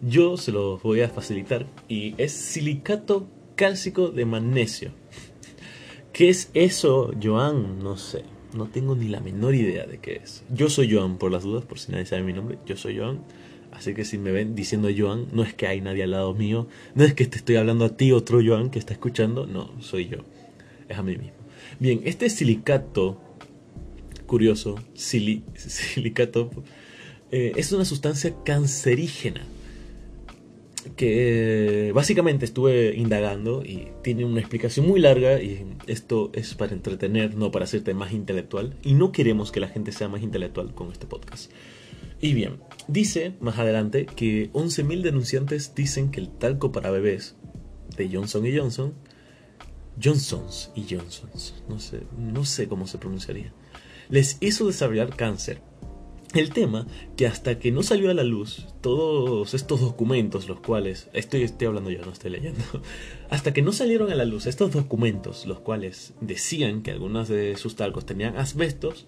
yo 0.01 0.38
se 0.38 0.51
los 0.51 0.81
voy 0.83 1.01
a 1.01 1.09
facilitar 1.09 1.65
y 1.88 2.13
es 2.19 2.33
silicato 2.33 3.27
cálcico 3.55 4.09
de 4.09 4.25
magnesio. 4.25 4.91
¿Qué 6.13 6.29
es 6.29 6.51
eso, 6.53 7.12
Joan? 7.21 7.79
No 7.79 7.97
sé. 7.97 8.37
No 8.54 8.68
tengo 8.68 8.96
ni 8.96 9.08
la 9.10 9.20
menor 9.20 9.56
idea 9.56 9.86
de 9.86 10.00
qué 10.00 10.22
es. 10.24 10.44
Yo 10.54 10.70
soy 10.70 10.94
Joan, 10.94 11.18
por 11.18 11.32
las 11.32 11.44
dudas, 11.44 11.66
por 11.66 11.80
si 11.80 11.92
nadie 11.92 12.06
sabe 12.06 12.24
mi 12.24 12.34
nombre. 12.34 12.58
Yo 12.66 12.77
soy 12.77 12.98
Joan. 12.98 13.20
Así 13.72 13.94
que 13.94 14.06
si 14.06 14.18
me 14.18 14.32
ven 14.32 14.56
diciendo 14.56 14.89
Joan, 14.96 15.27
no 15.34 15.44
es 15.44 15.54
que 15.54 15.68
hay 15.68 15.82
nadie 15.82 16.04
al 16.04 16.12
lado 16.12 16.34
mío. 16.34 16.68
No 16.96 17.04
es 17.04 17.13
que 17.13 17.25
te 17.27 17.38
estoy 17.38 17.58
hablando 17.58 17.86
a 17.86 17.98
ti, 17.98 18.12
otro 18.12 18.39
Joan, 18.44 18.70
que 18.70 18.80
está 18.80 18.94
escuchando. 18.94 19.46
No, 19.46 19.72
soy 19.82 20.08
yo. 20.08 20.20
Es 20.88 20.98
a 20.98 21.04
mí 21.04 21.18
mismo. 21.18 21.38
Bien, 21.80 22.01
este 22.06 22.30
silicato, 22.30 23.20
curioso, 24.25 24.75
silicato, 24.94 26.50
eh, 27.32 27.51
es 27.56 27.72
una 27.72 27.86
sustancia 27.86 28.34
cancerígena 28.46 29.42
que 30.98 31.92
básicamente 31.94 32.44
estuve 32.44 32.96
indagando 32.96 33.63
y 33.63 33.89
tiene 34.04 34.25
una 34.25 34.42
explicación 34.42 34.88
muy 34.88 35.00
larga 35.00 35.42
y 35.42 35.66
esto 35.86 36.32
es 36.34 36.56
para 36.56 36.74
entretener, 36.74 37.36
no 37.36 37.51
para 37.51 37.66
hacerte 37.66 37.94
más 37.94 38.12
intelectual 38.12 38.75
y 38.84 38.96
no 38.96 39.13
queremos 39.13 39.51
que 39.51 39.62
la 39.62 39.70
gente 39.70 39.94
sea 39.94 40.10
más 40.10 40.24
intelectual 40.24 40.74
con 40.74 40.92
este 40.92 41.06
podcast. 41.06 41.51
Y 42.20 42.34
bien, 42.34 42.58
dice 42.88 43.36
más 43.39 43.60
adelante 43.60 44.08
que 44.08 44.51
11.000 44.51 45.01
denunciantes 45.04 45.75
dicen 45.75 46.10
que 46.10 46.20
el 46.20 46.30
talco 46.30 46.72
para 46.72 46.89
bebés 46.89 47.36
de 47.96 48.10
Johnson 48.12 48.46
y 48.46 48.58
Johnson, 48.58 48.94
Johnsons 50.04 50.72
y 50.75 50.86
Johnsons, 50.89 51.63
no 51.70 51.80
sé, 51.80 52.01
no 52.18 52.44
sé 52.44 52.68
cómo 52.68 52.88
se 52.88 52.98
pronunciaría, 52.98 53.54
les 54.10 54.38
hizo 54.42 54.66
desarrollar 54.66 55.16
cáncer 55.16 55.62
el 56.38 56.51
tema 56.51 56.88
que 57.15 57.27
hasta 57.27 57.60
que 57.60 57.72
no 57.72 57.84
salió 57.84 58.10
a 58.10 58.13
la 58.13 58.24
luz 58.24 58.67
todos 58.82 59.53
estos 59.53 59.82
documentos, 59.82 60.48
los 60.48 60.60
cuales 60.60 61.10
estoy, 61.13 61.50
hablando 61.65 61.89
yo, 61.89 62.03
no 62.06 62.12
estoy 62.12 62.32
leyendo, 62.32 62.63
hasta 63.29 63.53
que 63.53 63.62
no 63.62 63.72
salieron 63.72 64.12
a 64.12 64.15
la 64.15 64.25
luz 64.25 64.46
estos 64.46 64.72
documentos, 64.72 65.46
los 65.46 65.60
cuales 65.60 66.13
decían 66.22 66.82
que 66.82 66.91
algunos 66.91 67.27
de 67.27 67.56
sus 67.58 67.75
talcos 67.75 68.06
tenían 68.06 68.38
asbestos, 68.38 69.08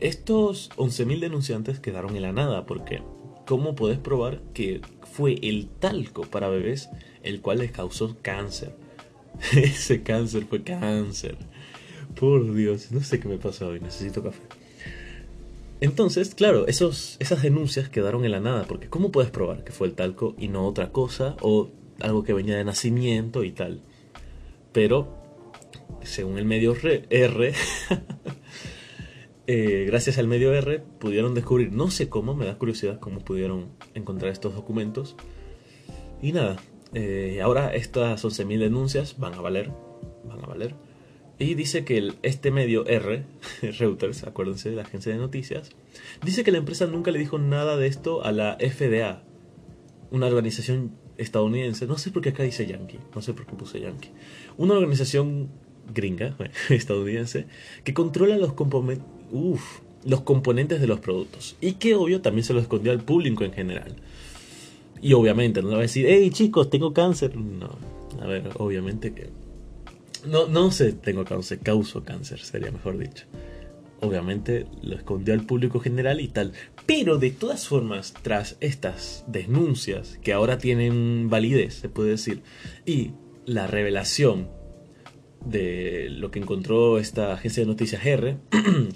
estos 0.00 0.70
11.000 0.76 1.20
denunciantes 1.20 1.80
quedaron 1.80 2.14
en 2.16 2.22
la 2.22 2.32
nada, 2.32 2.66
porque 2.66 3.02
¿cómo 3.46 3.74
puedes 3.74 3.98
probar 3.98 4.40
que 4.52 4.80
fue 5.12 5.38
el 5.42 5.68
talco 5.68 6.22
para 6.22 6.48
bebés 6.48 6.90
el 7.22 7.40
cual 7.40 7.58
les 7.58 7.72
causó 7.72 8.16
cáncer? 8.22 8.74
Ese 9.52 10.02
cáncer 10.02 10.44
fue 10.44 10.62
cáncer. 10.62 11.36
Por 12.18 12.54
Dios, 12.54 12.90
no 12.90 13.00
sé 13.00 13.20
qué 13.20 13.28
me 13.28 13.38
pasa 13.38 13.66
hoy, 13.66 13.80
necesito 13.80 14.22
café. 14.22 14.57
Entonces, 15.80 16.34
claro, 16.34 16.66
esos, 16.66 17.16
esas 17.20 17.42
denuncias 17.42 17.88
quedaron 17.88 18.24
en 18.24 18.32
la 18.32 18.40
nada, 18.40 18.64
porque 18.64 18.88
¿cómo 18.88 19.12
puedes 19.12 19.30
probar 19.30 19.62
que 19.62 19.72
fue 19.72 19.86
el 19.86 19.94
talco 19.94 20.34
y 20.36 20.48
no 20.48 20.66
otra 20.66 20.90
cosa 20.90 21.36
o 21.40 21.70
algo 22.00 22.24
que 22.24 22.32
venía 22.32 22.56
de 22.56 22.64
nacimiento 22.64 23.44
y 23.44 23.52
tal? 23.52 23.82
Pero, 24.72 25.08
según 26.02 26.36
el 26.38 26.44
medio 26.46 26.74
R, 26.82 27.52
eh, 29.46 29.84
gracias 29.86 30.18
al 30.18 30.26
medio 30.26 30.52
R, 30.52 30.80
pudieron 30.98 31.34
descubrir, 31.34 31.72
no 31.72 31.90
sé 31.90 32.08
cómo, 32.08 32.34
me 32.34 32.46
da 32.46 32.58
curiosidad 32.58 32.98
cómo 32.98 33.20
pudieron 33.20 33.68
encontrar 33.94 34.32
estos 34.32 34.54
documentos. 34.56 35.14
Y 36.20 36.32
nada, 36.32 36.56
eh, 36.92 37.40
ahora 37.40 37.72
estas 37.72 38.24
11.000 38.24 38.58
denuncias 38.58 39.16
van 39.18 39.34
a 39.34 39.40
valer, 39.40 39.70
van 40.24 40.42
a 40.42 40.46
valer 40.46 40.87
y 41.38 41.54
dice 41.54 41.84
que 41.84 42.12
este 42.22 42.50
medio 42.50 42.86
R, 42.86 43.24
Reuters, 43.78 44.24
acuérdense 44.24 44.70
de 44.70 44.76
la 44.76 44.82
agencia 44.82 45.12
de 45.12 45.18
noticias, 45.18 45.70
dice 46.24 46.42
que 46.42 46.52
la 46.52 46.58
empresa 46.58 46.86
nunca 46.86 47.10
le 47.10 47.18
dijo 47.18 47.38
nada 47.38 47.76
de 47.76 47.86
esto 47.86 48.24
a 48.24 48.32
la 48.32 48.58
FDA, 48.58 49.22
una 50.10 50.26
organización 50.26 50.92
estadounidense, 51.16 51.86
no 51.86 51.98
sé 51.98 52.10
por 52.10 52.22
qué 52.22 52.30
acá 52.30 52.42
dice 52.42 52.66
Yankee, 52.66 52.98
no 53.14 53.22
sé 53.22 53.34
por 53.34 53.46
qué 53.46 53.54
puse 53.54 53.80
Yankee, 53.80 54.10
una 54.56 54.74
organización 54.74 55.48
gringa, 55.94 56.36
estadounidense, 56.70 57.46
que 57.84 57.94
controla 57.94 58.36
los, 58.36 58.52
los 60.04 60.20
componentes 60.22 60.80
de 60.80 60.86
los 60.86 61.00
productos 61.00 61.56
y 61.60 61.74
que 61.74 61.94
obvio 61.94 62.20
también 62.20 62.44
se 62.44 62.52
lo 62.52 62.60
escondió 62.60 62.92
al 62.92 63.00
público 63.00 63.44
en 63.44 63.52
general. 63.52 63.94
Y 65.00 65.12
obviamente 65.12 65.62
no 65.62 65.68
le 65.68 65.74
va 65.74 65.80
a 65.80 65.82
decir, 65.82 66.06
hey 66.08 66.30
chicos, 66.30 66.70
tengo 66.70 66.92
cáncer. 66.92 67.36
No, 67.36 67.78
a 68.20 68.26
ver, 68.26 68.50
obviamente 68.56 69.14
que 69.14 69.30
no, 70.26 70.46
no 70.46 70.70
sé, 70.70 70.92
tengo 70.92 71.24
cáncer, 71.24 71.58
causo 71.60 72.04
cáncer, 72.04 72.40
sería 72.40 72.70
mejor 72.70 72.98
dicho. 72.98 73.26
Obviamente 74.00 74.66
lo 74.82 74.94
escondió 74.94 75.34
al 75.34 75.44
público 75.44 75.80
general 75.80 76.20
y 76.20 76.28
tal. 76.28 76.52
Pero 76.86 77.18
de 77.18 77.30
todas 77.30 77.66
formas, 77.66 78.14
tras 78.22 78.56
estas 78.60 79.24
denuncias, 79.26 80.18
que 80.22 80.32
ahora 80.32 80.58
tienen 80.58 81.28
validez, 81.28 81.74
se 81.74 81.88
puede 81.88 82.10
decir, 82.10 82.42
y 82.86 83.12
la 83.44 83.66
revelación 83.66 84.48
de 85.44 86.08
lo 86.10 86.30
que 86.30 86.38
encontró 86.38 86.98
esta 86.98 87.32
agencia 87.32 87.62
de 87.62 87.66
noticias 87.66 88.04
R, 88.04 88.36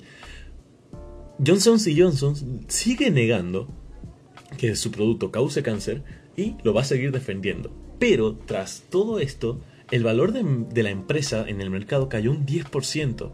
Johnson 1.45 1.79
Johnson 1.97 2.65
sigue 2.69 3.11
negando 3.11 3.69
que 4.57 4.77
su 4.77 4.91
producto 4.91 5.33
cause 5.33 5.63
cáncer 5.63 6.03
y 6.37 6.55
lo 6.63 6.73
va 6.75 6.83
a 6.83 6.85
seguir 6.85 7.11
defendiendo. 7.11 7.73
Pero 7.99 8.35
tras 8.35 8.85
todo 8.91 9.19
esto, 9.19 9.61
el 9.93 10.03
valor 10.05 10.33
de, 10.33 10.83
la 10.83 10.91
empresa 10.91 11.47
en 11.47 11.61
el 11.61 11.69
mercado 11.69 12.09
cayó 12.09 12.31
un 12.31 12.47
10% 12.47 13.31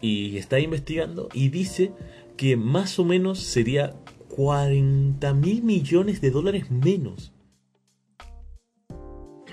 y 0.00 0.36
está 0.36 0.60
investigando 0.60 1.28
y 1.34 1.48
dice 1.48 1.90
que 2.36 2.56
más 2.56 3.00
o 3.00 3.04
menos 3.04 3.40
sería 3.40 3.96
40 4.28 5.34
mil 5.34 5.64
millones 5.64 6.20
de 6.20 6.30
dólares 6.30 6.70
menos. 6.70 7.32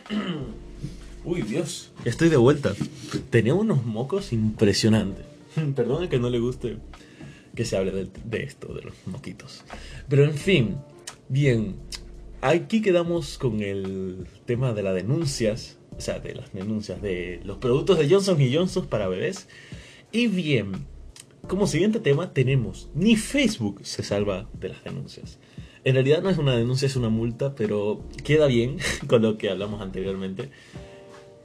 Uy, 1.25 1.41
Dios. 1.41 1.91
Estoy 2.05 2.29
de 2.29 2.37
vuelta. 2.37 2.75
Tenía 3.31 3.55
unos 3.55 3.83
mocos 3.83 4.31
impresionantes. 4.31 5.25
Perdone 5.75 6.09
que 6.09 6.19
no 6.19 6.29
le 6.29 6.37
guste 6.37 6.77
que 7.55 7.65
se 7.65 7.75
hable 7.75 7.91
de, 7.91 8.07
de, 8.23 8.43
esto, 8.43 8.71
de 8.75 8.83
los 8.83 8.93
moquitos. 9.07 9.63
Pero 10.07 10.25
en 10.25 10.35
fin, 10.35 10.77
bien. 11.27 11.75
Aquí 12.41 12.83
quedamos 12.83 13.39
con 13.39 13.61
el 13.61 14.27
tema 14.45 14.73
de 14.73 14.83
las 14.83 14.93
denuncias 14.93 15.78
o 15.99 16.01
sea, 16.01 16.19
de 16.19 16.33
las 16.33 16.53
denuncias 16.53 17.01
de 17.01 17.41
los 17.43 17.57
productos 17.57 17.99
de 17.99 18.09
Johnson 18.09 18.37
Johnson 18.53 18.87
para 18.87 19.09
bebés. 19.09 19.49
Y 20.13 20.27
bien, 20.27 20.85
como 21.45 21.67
siguiente 21.67 21.99
tema 21.99 22.31
tenemos, 22.31 22.89
ni 22.95 23.17
Facebook 23.17 23.81
se 23.83 24.01
salva 24.01 24.47
de 24.53 24.69
las 24.69 24.81
denuncias. 24.81 25.39
En 25.83 25.95
realidad 25.95 26.23
no 26.23 26.29
es 26.29 26.37
una 26.37 26.55
denuncia, 26.55 26.85
es 26.85 26.95
una 26.95 27.09
multa, 27.09 27.53
pero 27.53 28.01
queda 28.23 28.47
bien 28.47 28.77
con 29.07 29.21
lo 29.21 29.37
que 29.37 29.49
hablamos 29.49 29.81
anteriormente, 29.81 30.49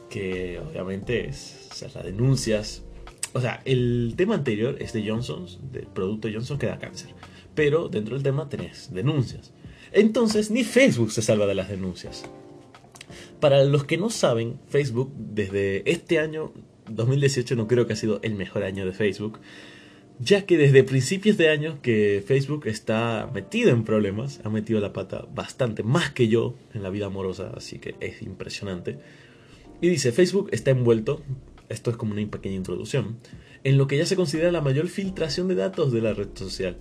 que 0.08 0.61
obviamente 0.61 1.28
es, 1.28 1.70
las 1.92 2.04
denuncias, 2.04 2.84
o 3.32 3.40
sea, 3.40 3.61
el 3.64 4.14
tema 4.16 4.37
anterior 4.37 4.76
es 4.78 4.92
de 4.92 5.04
Johnson, 5.04 5.46
del 5.73 5.88
producto 5.88 6.28
Johnson 6.32 6.58
que 6.58 6.66
da 6.66 6.78
cáncer, 6.78 7.11
pero 7.56 7.88
dentro 7.88 8.14
del 8.14 8.23
tema 8.23 8.49
tenés 8.49 8.94
denuncias. 8.94 9.52
Entonces, 9.90 10.52
ni 10.52 10.62
Facebook 10.62 11.11
se 11.11 11.23
salva 11.23 11.46
de 11.46 11.56
las 11.56 11.68
denuncias. 11.68 12.25
Para 13.41 13.64
los 13.64 13.85
que 13.85 13.99
no 13.99 14.11
saben, 14.11 14.59
Facebook 14.69 15.12
desde 15.17 15.88
este 15.91 16.19
año 16.19 16.53
2018 16.88 17.57
no 17.57 17.67
creo 17.67 17.87
que 17.87 17.95
ha 17.95 17.97
sido 17.97 18.21
el 18.23 18.35
mejor 18.35 18.64
año 18.64 18.85
de 18.87 18.93
Facebook, 18.93 19.41
ya 20.19 20.47
que 20.47 20.57
desde 20.57 20.85
principios 20.85 21.37
de 21.37 21.50
año 21.50 21.81
que 21.83 22.23
Facebook 22.26 22.67
está 22.67 23.31
metido 23.35 23.71
en 23.71 23.85
problemas, 23.85 24.41
ha 24.45 24.49
metido 24.49 24.81
la 24.81 24.93
pata 24.93 25.26
bastante, 25.35 25.83
más 25.83 26.11
que 26.11 26.29
yo 26.29 26.55
en 26.73 26.83
la 26.83 26.91
vida 26.91 27.07
amorosa, 27.07 27.53
así 27.57 27.79
que 27.79 27.97
es 28.00 28.23
impresionante. 28.23 28.99
Y 29.81 29.88
dice, 29.88 30.12
Facebook 30.12 30.49
está 30.53 30.71
envuelto, 30.71 31.23
esto 31.69 31.91
es 31.91 31.97
como 31.97 32.12
una 32.12 32.26
pequeña 32.26 32.57
introducción, 32.57 33.19
en 33.64 33.76
lo 33.76 33.87
que 33.87 33.99
ya 33.99 34.07
se 34.07 34.17
considera 34.17 34.53
la 34.53 34.61
mayor 34.61 34.88
filtración 34.88 35.49
de 35.49 35.57
datos 35.57 35.93
de 35.93 36.00
la 36.00 36.14
red 36.14 36.29
social. 36.35 36.76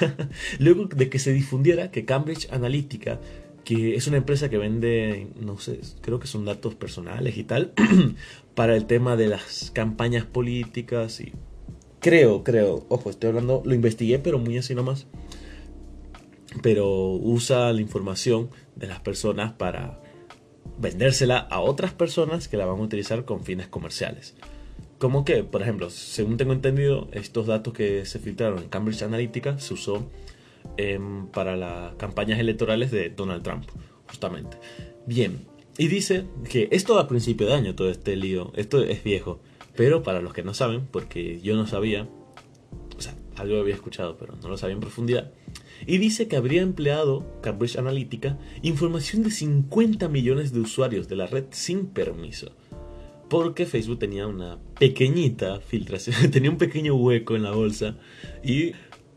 Luego 0.58 0.86
de 0.86 1.10
que 1.10 1.18
se 1.18 1.32
difundiera 1.32 1.90
que 1.90 2.04
Cambridge 2.04 2.48
Analytica 2.50 3.20
que 3.64 3.96
es 3.96 4.06
una 4.06 4.18
empresa 4.18 4.50
que 4.50 4.58
vende, 4.58 5.28
no 5.40 5.58
sé, 5.58 5.80
creo 6.00 6.20
que 6.20 6.26
son 6.26 6.44
datos 6.44 6.74
personales 6.74 7.36
y 7.36 7.44
tal, 7.44 7.72
para 8.54 8.76
el 8.76 8.86
tema 8.86 9.16
de 9.16 9.28
las 9.28 9.70
campañas 9.72 10.24
políticas 10.26 11.20
y 11.20 11.32
creo, 12.00 12.44
creo, 12.44 12.84
ojo, 12.88 13.10
estoy 13.10 13.30
hablando, 13.30 13.62
lo 13.64 13.74
investigué, 13.74 14.18
pero 14.18 14.38
muy 14.38 14.58
así 14.58 14.74
nomás, 14.74 15.06
pero 16.62 17.10
usa 17.12 17.72
la 17.72 17.80
información 17.80 18.50
de 18.76 18.86
las 18.86 19.00
personas 19.00 19.52
para 19.52 20.00
vendérsela 20.78 21.38
a 21.38 21.60
otras 21.60 21.92
personas 21.92 22.48
que 22.48 22.56
la 22.56 22.66
van 22.66 22.78
a 22.78 22.82
utilizar 22.82 23.24
con 23.24 23.44
fines 23.44 23.68
comerciales. 23.68 24.34
Como 24.98 25.24
que, 25.24 25.44
por 25.44 25.62
ejemplo, 25.62 25.90
según 25.90 26.36
tengo 26.36 26.52
entendido, 26.52 27.08
estos 27.12 27.46
datos 27.46 27.74
que 27.74 28.04
se 28.04 28.18
filtraron 28.18 28.62
en 28.62 28.68
Cambridge 28.68 29.02
Analytica 29.02 29.58
se 29.58 29.74
usó 29.74 30.08
em, 30.76 31.26
para 31.28 31.56
las 31.56 31.94
campañas 31.96 32.38
electorales 32.38 32.90
de 32.90 33.10
Donald 33.10 33.42
Trump, 33.42 33.64
justamente. 34.08 34.56
Bien, 35.06 35.46
y 35.76 35.88
dice 35.88 36.24
que 36.48 36.68
esto 36.70 36.98
a 36.98 37.08
principio 37.08 37.46
de 37.46 37.54
año, 37.54 37.74
todo 37.74 37.90
este 37.90 38.16
lío, 38.16 38.52
esto 38.56 38.82
es 38.82 39.02
viejo, 39.02 39.40
pero 39.76 40.02
para 40.02 40.20
los 40.20 40.32
que 40.32 40.42
no 40.42 40.54
saben, 40.54 40.86
porque 40.90 41.40
yo 41.40 41.56
no 41.56 41.66
sabía, 41.66 42.08
o 42.96 43.00
sea, 43.00 43.14
algo 43.36 43.58
había 43.58 43.74
escuchado, 43.74 44.16
pero 44.16 44.36
no 44.40 44.48
lo 44.48 44.56
sabía 44.56 44.74
en 44.74 44.80
profundidad, 44.80 45.32
y 45.86 45.98
dice 45.98 46.28
que 46.28 46.36
habría 46.36 46.62
empleado 46.62 47.26
Cambridge 47.42 47.76
Analytica 47.76 48.38
información 48.62 49.22
de 49.22 49.30
50 49.30 50.08
millones 50.08 50.52
de 50.52 50.60
usuarios 50.60 51.08
de 51.08 51.16
la 51.16 51.26
red 51.26 51.44
sin 51.50 51.86
permiso. 51.86 52.52
Porque 53.28 53.66
Facebook 53.66 53.98
tenía 53.98 54.26
una 54.26 54.58
pequeñita 54.78 55.60
filtración, 55.60 56.30
tenía 56.30 56.50
un 56.50 56.58
pequeño 56.58 56.94
hueco 56.94 57.34
en 57.34 57.42
la 57.42 57.50
bolsa 57.50 57.96
y 58.44 58.72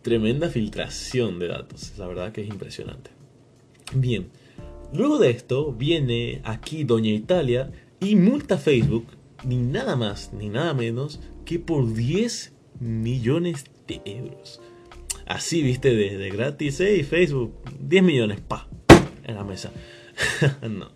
tremenda 0.08 0.48
filtración 0.48 1.38
de 1.38 1.50
datos. 1.50 1.92
La 1.98 2.08
verdad 2.08 2.32
que 2.32 2.40
es 2.40 2.48
impresionante. 2.48 3.12
Bien, 3.94 4.30
luego 4.94 5.20
de 5.20 5.32
esto 5.32 5.74
viene 5.74 6.40
aquí 6.46 6.86
Doña 6.86 7.12
Italia 7.12 7.72
y 8.00 8.16
multa 8.16 8.58
Facebook 8.58 9.06
ni 9.44 9.58
nada 9.58 9.98
más 9.98 10.32
ni 10.32 10.48
nada 10.48 10.74
menos 10.74 11.20
que 11.44 11.60
por 11.60 11.94
10 11.94 12.54
millones 12.80 13.66
de 13.86 14.02
euros. 14.06 14.62
Así, 15.26 15.62
viste, 15.62 15.94
de, 15.94 16.30
gratis, 16.30 16.80
hey, 16.80 17.04
Facebook, 17.04 17.54
10 17.78 18.02
millones, 18.02 18.40
pa, 18.40 18.70
en 19.26 19.36
la 19.36 19.44
mesa. 19.44 19.74
no. 20.70 20.90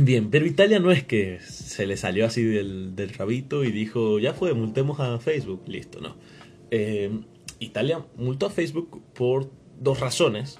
Bien, 0.00 0.30
pero 0.30 0.46
Italia 0.46 0.80
no 0.80 0.90
es 0.90 1.04
que 1.04 1.38
se 1.38 1.86
le 1.86 1.96
salió 1.96 2.26
así 2.26 2.42
del, 2.42 3.14
rabito 3.16 3.62
y 3.62 3.70
dijo, 3.70 4.18
ya 4.18 4.34
fue, 4.34 4.52
multemos 4.52 4.98
a 4.98 5.20
Facebook, 5.20 5.62
listo, 5.68 6.00
no. 6.00 6.16
Eh, 6.72 7.10
Italia 7.60 8.04
multó 8.16 8.46
a 8.46 8.50
Facebook 8.50 9.02
por 9.14 9.50
dos 9.80 10.00
razones 10.00 10.58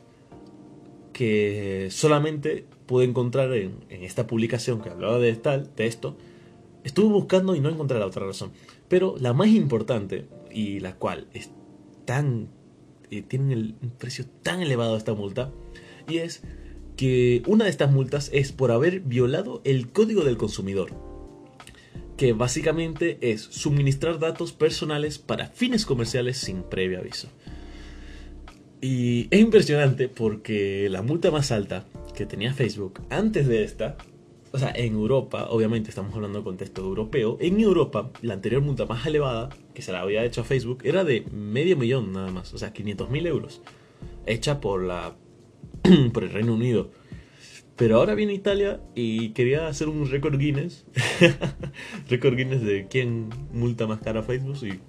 que 1.12 1.88
solamente 1.90 2.64
pude 2.86 3.04
encontrar 3.04 3.52
en, 3.52 3.80
esta 3.90 4.26
publicación 4.26 4.80
que 4.80 4.90
hablaba 4.90 5.18
de, 5.18 5.34
tal, 5.34 5.74
de 5.74 5.86
esto. 5.86 6.16
Estuve 6.84 7.12
buscando 7.12 7.54
y 7.54 7.60
no 7.60 7.68
encontré 7.68 7.98
la 7.98 8.06
otra 8.06 8.26
razón. 8.26 8.52
Pero 8.88 9.16
la 9.18 9.32
más 9.32 9.48
importante 9.48 10.26
y 10.50 10.80
la 10.80 10.94
cual 10.94 11.26
es 11.34 11.50
tan... 12.04 12.48
Eh, 13.10 13.22
tiene 13.22 13.54
un 13.56 13.90
precio 13.98 14.26
tan 14.42 14.60
elevado 14.60 14.96
esta 14.96 15.14
multa 15.14 15.50
y 16.08 16.18
es 16.18 16.42
que 16.96 17.42
una 17.46 17.64
de 17.64 17.70
estas 17.70 17.90
multas 17.90 18.30
es 18.32 18.52
por 18.52 18.70
haber 18.70 19.00
violado 19.00 19.60
el 19.64 19.90
código 19.90 20.24
del 20.24 20.36
consumidor, 20.36 20.90
que 22.18 22.32
básicamente 22.32 23.16
es 23.20 23.40
suministrar 23.40 24.18
datos 24.18 24.52
personales 24.52 25.18
para 25.18 25.46
fines 25.46 25.86
comerciales 25.86 26.36
sin 26.36 26.64
previo 26.64 26.98
aviso. 26.98 27.28
Y 28.80 29.28
es 29.30 29.40
impresionante 29.40 30.08
porque 30.08 30.88
la 30.90 31.00
multa 31.02 31.30
más 31.30 31.52
alta 31.52 31.86
que 32.16 32.26
tenía 32.26 32.52
Facebook 32.52 33.00
antes 33.08 33.46
de 33.46 33.62
esta, 33.62 33.96
o 34.50 34.58
sea, 34.58 34.72
en 34.74 34.94
Europa, 34.94 35.46
obviamente 35.48 35.90
estamos 35.90 36.12
hablando 36.12 36.40
de 36.40 36.44
contexto 36.44 36.82
europeo, 36.82 37.38
en 37.40 37.60
Europa 37.60 38.10
la 38.20 38.34
anterior 38.34 38.62
multa 38.62 38.84
más 38.84 39.06
elevada 39.06 39.50
que 39.72 39.82
se 39.82 39.92
la 39.92 40.00
había 40.00 40.24
hecho 40.24 40.40
a 40.40 40.44
Facebook 40.44 40.80
era 40.82 41.04
de 41.04 41.24
medio 41.32 41.76
millón 41.76 42.12
nada 42.12 42.32
más, 42.32 42.52
o 42.52 42.58
sea, 42.58 42.72
500 42.72 43.10
mil 43.10 43.26
euros, 43.28 43.62
hecha 44.26 44.60
por 44.60 44.82
la 44.82 45.14
por 46.12 46.24
el 46.24 46.30
Reino 46.30 46.52
Unido. 46.52 46.90
Pero 47.78 47.96
ahora 47.96 48.16
viene 48.16 48.34
Italia 48.34 48.80
y 48.96 49.30
quería 49.30 49.68
hacer 49.68 49.88
un 49.88 50.10
récord 50.10 50.36
Guinness. 50.36 50.84
récord 52.10 52.34
Guinness 52.34 52.60
de 52.62 52.88
quién 52.88 53.30
multa 53.52 53.86
más 53.86 54.00
cara 54.00 54.20
a 54.20 54.22
Facebook 54.24 54.56
y 54.66 54.80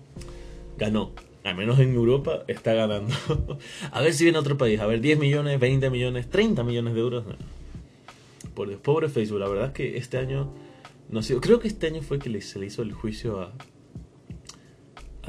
ganó. 0.76 1.12
Al 1.44 1.56
menos 1.56 1.78
en 1.78 1.94
Europa 1.94 2.44
está 2.48 2.74
ganando. 2.74 3.14
a 3.92 4.02
ver 4.02 4.14
si 4.14 4.24
viene 4.24 4.40
otro 4.40 4.58
país. 4.58 4.80
A 4.80 4.88
ver, 4.88 5.02
10 5.02 5.20
millones, 5.20 5.60
20 5.60 5.92
millones, 5.92 6.32
30 6.32 6.64
millones 6.64 6.96
de 6.96 7.00
euros. 7.00 7.26
Por 8.56 8.72
el 8.72 8.78
pobre 8.78 9.08
Facebook. 9.08 9.40
La 9.40 9.48
verdad 9.48 9.68
es 9.68 9.74
que 9.74 9.98
este 9.98 10.18
año 10.18 10.52
no 11.10 11.22
sido. 11.22 11.42
Creo 11.42 11.60
que 11.60 11.68
este 11.68 11.86
año 11.86 12.02
fue 12.02 12.18
que 12.18 12.42
se 12.42 12.58
le 12.58 12.66
hizo 12.66 12.82
el 12.82 12.94
juicio 12.94 13.40
a, 13.40 13.54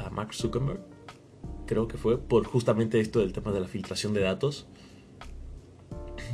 a 0.03 0.09
Mark 0.09 0.33
Zuckerberg. 0.33 0.81
Creo 1.67 1.87
que 1.87 1.97
fue 1.97 2.17
por 2.17 2.43
justamente 2.43 2.99
esto 2.99 3.19
del 3.19 3.33
tema 3.33 3.51
de 3.51 3.59
la 3.59 3.67
filtración 3.67 4.15
de 4.15 4.21
datos. 4.21 4.67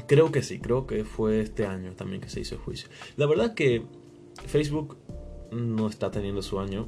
Creo 0.08 0.32
que 0.32 0.42
sí, 0.42 0.60
creo 0.60 0.88
que 0.88 1.04
fue 1.04 1.42
este 1.42 1.66
año 1.66 1.94
también 1.94 2.22
que 2.22 2.30
se 2.30 2.40
hizo 2.40 2.56
el 2.56 2.62
juicio. 2.62 2.90
La 3.18 3.26
verdad 3.26 3.54
que 3.54 3.84
Facebook 4.46 4.98
no 5.52 5.88
está 5.88 6.12
teniendo 6.12 6.42
su 6.42 6.60
año. 6.60 6.88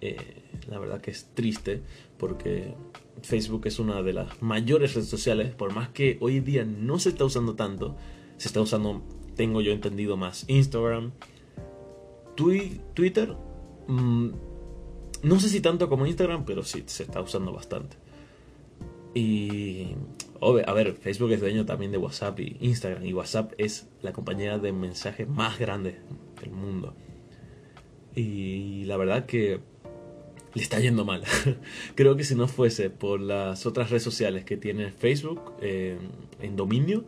Eh, 0.00 0.42
la 0.68 0.78
verdad 0.78 1.00
que 1.00 1.10
es 1.10 1.30
triste 1.34 1.82
porque 2.18 2.74
Facebook 3.22 3.66
es 3.66 3.78
una 3.78 4.02
de 4.02 4.12
las 4.12 4.42
mayores 4.42 4.94
redes 4.94 5.08
sociales, 5.08 5.54
por 5.54 5.74
más 5.74 5.88
que 5.90 6.18
hoy 6.20 6.40
día 6.40 6.64
no 6.64 6.98
se 6.98 7.10
está 7.10 7.24
usando 7.24 7.54
tanto, 7.54 7.96
se 8.36 8.48
está 8.48 8.60
usando, 8.60 9.02
tengo 9.36 9.60
yo 9.60 9.72
entendido 9.72 10.16
más, 10.16 10.44
Instagram, 10.48 11.12
Twitter, 12.34 13.36
mm, 13.86 14.28
no 15.22 15.40
sé 15.40 15.48
si 15.48 15.60
tanto 15.60 15.88
como 15.88 16.06
Instagram, 16.06 16.44
pero 16.44 16.64
sí 16.64 16.82
se 16.86 17.04
está 17.04 17.20
usando 17.20 17.52
bastante. 17.52 17.96
Y 19.14 19.94
a 20.42 20.72
ver, 20.72 20.94
Facebook 20.94 21.30
es 21.32 21.40
dueño 21.40 21.64
también 21.64 21.92
de 21.92 21.98
WhatsApp 21.98 22.40
y 22.40 22.56
Instagram. 22.60 23.04
Y 23.04 23.12
WhatsApp 23.12 23.52
es 23.58 23.88
la 24.02 24.12
compañía 24.12 24.58
de 24.58 24.72
mensajes 24.72 25.28
más 25.28 25.58
grande 25.58 25.96
del 26.40 26.50
mundo. 26.50 26.94
Y 28.14 28.84
la 28.86 28.96
verdad 28.96 29.26
que 29.26 29.60
le 30.54 30.62
está 30.62 30.80
yendo 30.80 31.04
mal. 31.04 31.22
Creo 31.94 32.16
que 32.16 32.24
si 32.24 32.34
no 32.34 32.48
fuese 32.48 32.90
por 32.90 33.20
las 33.20 33.66
otras 33.66 33.90
redes 33.90 34.02
sociales 34.02 34.44
que 34.44 34.56
tiene 34.56 34.90
Facebook 34.90 35.54
eh, 35.60 35.96
en 36.40 36.56
dominio, 36.56 37.04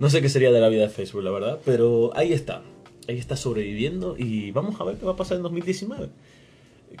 no 0.00 0.08
sé 0.10 0.22
qué 0.22 0.28
sería 0.28 0.50
de 0.50 0.60
la 0.60 0.68
vida 0.68 0.82
de 0.82 0.88
Facebook, 0.88 1.22
la 1.22 1.30
verdad. 1.30 1.60
Pero 1.64 2.16
ahí 2.16 2.32
está. 2.32 2.62
Ahí 3.06 3.18
está 3.18 3.36
sobreviviendo 3.36 4.16
y 4.18 4.50
vamos 4.50 4.80
a 4.80 4.84
ver 4.84 4.96
qué 4.96 5.04
va 5.04 5.12
a 5.12 5.16
pasar 5.16 5.36
en 5.36 5.42
2019 5.42 6.08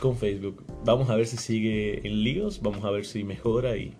con 0.00 0.16
Facebook. 0.16 0.64
Vamos 0.84 1.10
a 1.10 1.16
ver 1.16 1.26
si 1.26 1.36
sigue 1.36 2.06
en 2.06 2.22
líos, 2.22 2.60
vamos 2.62 2.84
a 2.84 2.90
ver 2.90 3.04
si 3.04 3.24
mejora 3.24 3.76
y 3.76 3.94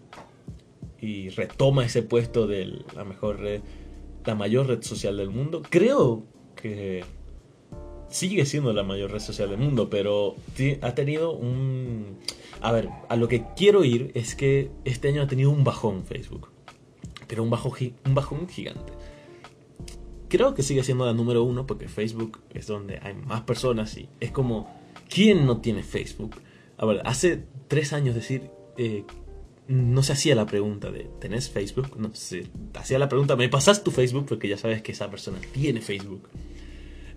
y 1.01 1.29
retoma 1.31 1.85
ese 1.85 2.03
puesto 2.03 2.47
de 2.47 2.85
la 2.95 3.05
mejor 3.05 3.41
red, 3.41 3.61
la 4.25 4.35
mayor 4.35 4.67
red 4.67 4.83
social 4.83 5.17
del 5.17 5.31
mundo. 5.31 5.63
Creo 5.69 6.25
que 6.57 7.05
sigue 8.09 8.47
siendo 8.47 8.73
la 8.73 8.83
mayor 8.83 9.13
red 9.13 9.21
social 9.21 9.51
del 9.51 9.59
mundo, 9.59 9.89
pero 9.91 10.37
ha 10.83 10.95
tenido 10.95 11.33
un... 11.33 12.19
A 12.61 12.73
ver, 12.73 12.89
a 13.09 13.17
lo 13.17 13.29
que 13.29 13.45
quiero 13.57 13.85
ir 13.85 14.11
es 14.15 14.35
que 14.35 14.71
este 14.85 15.09
año 15.09 15.23
ha 15.23 15.29
tenido 15.29 15.51
un 15.51 15.63
bajón 15.63 16.03
Facebook, 16.05 16.49
pero 17.29 17.45
un, 17.45 17.53
un 17.53 18.15
bajón 18.15 18.49
gigante. 18.49 18.93
Creo 20.29 20.55
que 20.55 20.63
sigue 20.63 20.83
siendo 20.83 21.07
la 21.07 21.15
número 21.15 21.45
uno 21.45 21.67
porque 21.67 21.89
Facebook 21.89 22.41
es 22.53 22.67
donde 22.67 22.99
hay 23.03 23.15
más 23.15 23.43
personas 23.43 23.97
y 23.97 24.09
es 24.21 24.33
como, 24.33 24.69
¿quién 25.09 25.47
no 25.47 25.61
tiene 25.61 25.83
Facebook? 25.83 26.37
A 26.77 26.87
ver, 26.87 27.01
hace 27.05 27.45
tres 27.69 27.93
años 27.93 28.15
decir 28.15 28.51
eh, 28.77 29.05
no 29.69 30.03
se 30.03 30.15
hacía 30.15 30.35
la 30.35 30.47
pregunta 30.47 30.91
de 30.91 31.09
¿tenés 31.21 31.51
Facebook? 31.51 31.99
No, 31.99 32.11
se 32.15 32.47
hacía 32.75 32.99
la 32.99 33.09
pregunta, 33.09 33.37
¿me 33.37 33.49
pasas 33.49 33.85
tu 33.85 33.91
Facebook? 33.91 34.27
Porque 34.27 34.49
ya 34.49 34.57
sabes 34.57 34.83
que 34.83 34.93
esa 34.93 35.11
persona 35.11 35.39
tiene 35.53 35.81
Facebook. 35.81 36.29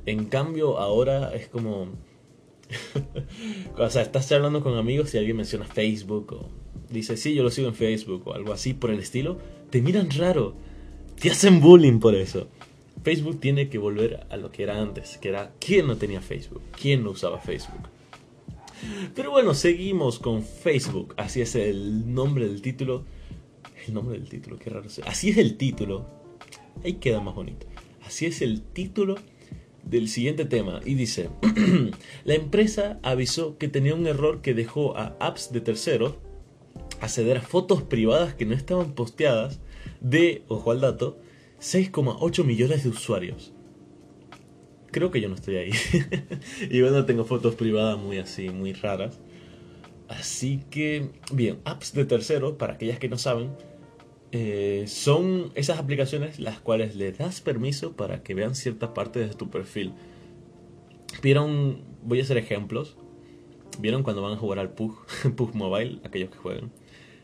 En 0.06 0.26
cambio, 0.26 0.78
ahora 0.78 1.34
es 1.34 1.48
como... 1.48 1.88
o 3.78 3.90
sea, 3.90 4.02
estás 4.02 4.32
hablando 4.32 4.62
con 4.62 4.78
amigos 4.78 5.14
y 5.14 5.18
alguien 5.18 5.38
menciona 5.38 5.66
Facebook 5.66 6.34
o 6.34 6.50
dice, 6.90 7.18
sí, 7.18 7.34
yo 7.34 7.44
lo 7.44 7.50
sigo 7.50 7.68
en 7.68 7.76
Facebook 7.76 8.28
o 8.28 8.34
algo 8.34 8.54
así 8.54 8.74
por 8.74 8.92
el 8.92 9.00
estilo, 9.00 9.38
te 9.70 9.82
miran 9.82 10.10
raro, 10.12 10.56
te 11.20 11.32
hacen 11.32 11.62
bullying 11.62 12.00
por 12.00 12.16
eso. 12.16 12.48
Facebook 13.04 13.40
tiene 13.40 13.70
que 13.70 13.78
volver 13.78 14.28
a 14.30 14.38
lo 14.38 14.52
que 14.52 14.64
era 14.64 14.80
antes, 14.80 15.18
que 15.18 15.30
era 15.30 15.54
quién 15.60 15.88
no 15.88 15.98
tenía 15.98 16.22
Facebook, 16.22 16.62
quién 16.80 17.04
no 17.04 17.12
usaba 17.12 17.40
Facebook. 17.40 17.82
Pero 19.15 19.32
bueno, 19.32 19.54
seguimos 19.54 20.20
con 20.20 20.44
Facebook. 20.44 21.13
Así 21.17 21.41
es 21.41 21.56
el 21.56 22.13
nombre 22.13 22.48
del 22.48 22.62
título. 22.62 23.04
El 23.88 23.94
nombre 23.94 24.17
del 24.17 24.30
título, 24.30 24.58
qué 24.58 24.70
raro. 24.70 24.88
Así 25.06 25.30
es 25.30 25.38
el 25.38 25.58
título. 25.58 26.06
Ahí 26.84 26.94
queda 26.94 27.20
más 27.20 27.36
bonito. 27.36 27.67
Así 28.06 28.26
es 28.26 28.41
el 28.41 28.62
título 28.62 29.15
del 29.84 30.08
siguiente 30.08 30.46
tema. 30.46 30.82
Y 30.86 30.96
dice, 30.96 31.30
la 32.24 32.34
empresa 32.34 33.00
avisó 33.04 33.58
que 33.58 33.67
tenía 33.67 33.96
un 33.96 34.08
error 34.08 34.41
que 34.41 34.54
dejó 34.54 34.98
a 34.98 35.15
apps 35.20 35.52
de 35.52 35.62
terceros 35.62 36.15
acceder 37.00 37.38
a 37.38 37.41
fotos 37.41 37.82
privadas 37.82 38.36
que 38.36 38.46
no 38.46 38.54
estaban 38.54 38.94
posteadas 38.94 39.60
de, 40.00 40.44
ojo 40.48 40.72
al 40.72 40.82
dato, 40.82 41.20
6,8 41.60 42.44
millones 42.44 42.84
de 42.84 42.89
usuarios. 42.89 43.54
Creo 44.91 45.10
que 45.10 45.21
yo 45.21 45.30
no 45.30 45.36
estoy 45.36 45.56
ahí. 45.56 45.71
y 46.69 46.82
bueno, 46.82 47.06
tengo 47.06 47.23
fotos 47.23 47.56
privadas 47.56 47.97
muy 47.97 48.17
así, 48.17 48.49
muy 48.49 48.73
raras. 48.73 49.19
Así 50.10 50.60
que, 50.69 51.10
bien, 51.32 51.60
apps 51.63 51.93
de 51.93 52.04
terceros, 52.04 52.54
para 52.58 52.73
aquellas 52.73 52.99
que 52.99 53.08
no 53.08 53.17
saben, 53.17 53.51
eh, 54.34 54.84
son 54.88 55.51
esas 55.56 55.80
aplicaciones 55.80 56.39
las 56.39 56.60
cuales 56.60 56.95
le 56.95 57.12
das 57.12 57.41
permiso 57.41 57.93
para 57.93 58.23
que 58.23 58.34
vean 58.34 58.56
cierta 58.56 58.93
parte 58.93 59.19
de 59.19 59.34
tu 59.34 59.49
perfil. 59.49 59.93
Vieron, 61.21 61.82
voy 62.04 62.19
a 62.19 62.23
hacer 62.23 62.38
ejemplos. 62.38 62.97
Vieron 63.80 64.04
cuando 64.04 64.21
van 64.21 64.34
a 64.34 64.38
jugar 64.38 64.60
al 64.60 64.73
PUG, 64.73 65.06
PUG 65.36 65.56
Mobile, 65.56 65.99
aquellos 66.04 66.30
que 66.30 66.38
juegan. 66.38 66.71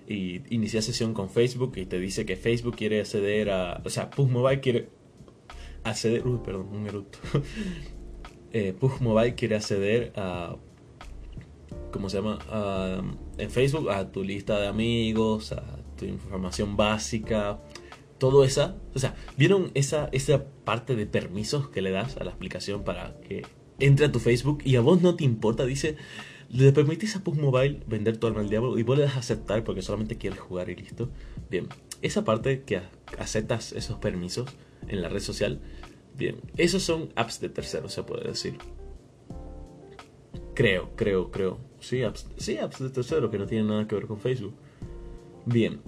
Y 0.07 0.41
inicia 0.53 0.81
sesión 0.81 1.13
con 1.13 1.29
Facebook 1.29 1.73
y 1.75 1.85
te 1.85 1.99
dice 1.99 2.25
que 2.25 2.37
Facebook 2.37 2.77
quiere 2.77 3.01
acceder 3.01 3.49
a. 3.49 3.81
O 3.83 3.89
sea, 3.89 4.09
PUG 4.09 4.29
Mobile 4.29 4.61
quiere 4.61 4.89
acceder. 5.89 6.23
Perdón, 6.43 6.67
un 6.71 6.87
eructo. 6.87 7.19
eh, 8.53 8.75
Mobile 8.99 9.35
quiere 9.35 9.55
acceder 9.55 10.13
a. 10.15 10.55
¿Cómo 11.91 12.09
se 12.09 12.17
llama? 12.17 12.39
en 13.37 13.49
Facebook 13.49 13.89
a 13.89 14.11
tu 14.11 14.23
lista 14.23 14.59
de 14.59 14.67
amigos, 14.67 15.51
a 15.51 15.63
tu 15.97 16.05
información 16.05 16.75
básica, 16.75 17.59
todo 18.17 18.43
esa, 18.43 18.75
o 18.95 18.99
sea, 18.99 19.15
¿vieron 19.37 19.71
esa, 19.73 20.09
esa 20.11 20.45
parte 20.63 20.95
de 20.95 21.05
permisos 21.05 21.69
que 21.69 21.81
le 21.81 21.91
das 21.91 22.17
a 22.17 22.23
la 22.23 22.31
aplicación 22.31 22.83
para 22.83 23.19
que 23.21 23.43
entre 23.79 24.07
a 24.07 24.11
tu 24.11 24.19
Facebook 24.19 24.59
y 24.63 24.75
a 24.75 24.81
vos 24.81 25.01
no 25.01 25.15
te 25.15 25.23
importa? 25.23 25.65
Dice, 25.65 25.97
le 26.49 26.71
permitís 26.71 27.15
a 27.15 27.23
Push 27.23 27.37
Mobile 27.37 27.81
vender 27.87 28.17
tu 28.17 28.27
alma 28.27 28.41
al 28.41 28.49
diablo 28.49 28.77
y 28.77 28.83
vos 28.83 28.97
le 28.97 29.03
das 29.03 29.15
a 29.15 29.19
aceptar 29.19 29.63
porque 29.63 29.81
solamente 29.81 30.17
quieres 30.17 30.39
jugar 30.39 30.69
y 30.69 30.75
listo. 30.75 31.09
Bien, 31.49 31.67
esa 32.01 32.23
parte 32.23 32.63
que 32.63 32.81
aceptas 33.17 33.71
esos 33.73 33.99
permisos 33.99 34.47
en 34.87 35.01
la 35.01 35.09
red 35.09 35.19
social, 35.19 35.59
bien, 36.15 36.41
esos 36.57 36.83
son 36.83 37.09
apps 37.15 37.39
de 37.39 37.49
terceros, 37.49 37.93
se 37.93 38.03
puede 38.03 38.27
decir. 38.27 38.57
Creo, 40.53 40.91
creo, 40.95 41.29
creo. 41.29 41.59
Sí, 41.79 42.01
apps, 42.01 42.27
sí, 42.37 42.57
apps 42.57 42.79
de 42.79 42.89
terceros 42.89 43.29
que 43.29 43.37
no 43.37 43.45
tienen 43.45 43.67
nada 43.67 43.87
que 43.87 43.95
ver 43.95 44.07
con 44.07 44.19
Facebook. 44.19 44.55
Bien, 45.45 45.81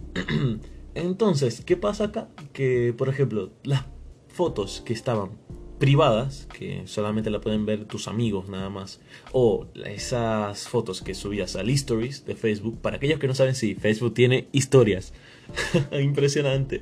entonces, 0.94 1.62
¿qué 1.66 1.76
pasa 1.76 2.06
acá? 2.06 2.30
Que, 2.54 2.94
por 2.96 3.10
ejemplo, 3.10 3.52
las 3.64 3.86
fotos 4.28 4.82
que 4.86 4.94
estaban 4.94 5.32
privadas, 5.80 6.48
que 6.54 6.84
solamente 6.86 7.30
la 7.30 7.42
pueden 7.42 7.66
ver 7.66 7.86
tus 7.86 8.08
amigos 8.08 8.50
nada 8.50 8.70
más, 8.70 9.00
o 9.32 9.68
esas 9.86 10.68
fotos 10.68 11.02
que 11.02 11.16
subías 11.16 11.56
al 11.56 11.70
Stories 11.70 12.26
de 12.26 12.36
Facebook, 12.36 12.80
para 12.82 12.98
aquellos 12.98 13.20
que 13.20 13.28
no 13.28 13.34
saben 13.34 13.56
si 13.56 13.76
Facebook 13.76 14.14
tiene 14.14 14.50
historias, 14.52 15.14
impresionante. 16.00 16.82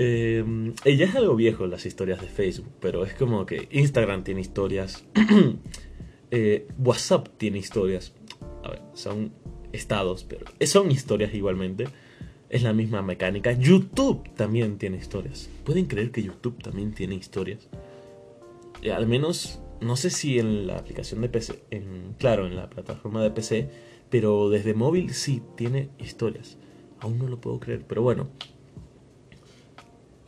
Eh, 0.00 0.44
ya 0.84 1.06
es 1.06 1.14
algo 1.16 1.34
viejo 1.34 1.66
las 1.66 1.84
historias 1.84 2.20
de 2.20 2.28
Facebook, 2.28 2.70
pero 2.80 3.04
es 3.04 3.14
como 3.14 3.44
que 3.44 3.68
Instagram 3.72 4.22
tiene 4.22 4.40
historias, 4.40 5.04
eh, 6.30 6.68
WhatsApp 6.78 7.28
tiene 7.36 7.58
historias, 7.58 8.14
a 8.62 8.70
ver, 8.70 8.82
son 8.94 9.32
estados, 9.72 10.24
pero 10.24 10.46
son 10.66 10.90
historias 10.92 11.34
igualmente. 11.34 11.88
Es 12.48 12.62
la 12.62 12.72
misma 12.72 13.02
mecánica. 13.02 13.52
YouTube 13.52 14.26
también 14.34 14.78
tiene 14.78 14.96
historias. 14.96 15.50
¿Pueden 15.64 15.84
creer 15.84 16.10
que 16.10 16.22
YouTube 16.22 16.62
también 16.62 16.94
tiene 16.94 17.14
historias? 17.14 17.68
Eh, 18.80 18.90
al 18.90 19.06
menos, 19.06 19.60
no 19.82 19.96
sé 19.96 20.08
si 20.08 20.38
en 20.38 20.66
la 20.66 20.78
aplicación 20.78 21.20
de 21.20 21.28
PC, 21.28 21.60
claro, 22.18 22.46
en 22.46 22.56
la 22.56 22.70
plataforma 22.70 23.22
de 23.22 23.32
PC, 23.32 23.68
pero 24.08 24.48
desde 24.48 24.72
móvil 24.72 25.12
sí 25.12 25.42
tiene 25.56 25.90
historias. 25.98 26.56
Aún 27.00 27.18
no 27.18 27.28
lo 27.28 27.38
puedo 27.38 27.60
creer, 27.60 27.84
pero 27.86 28.00
bueno. 28.00 28.28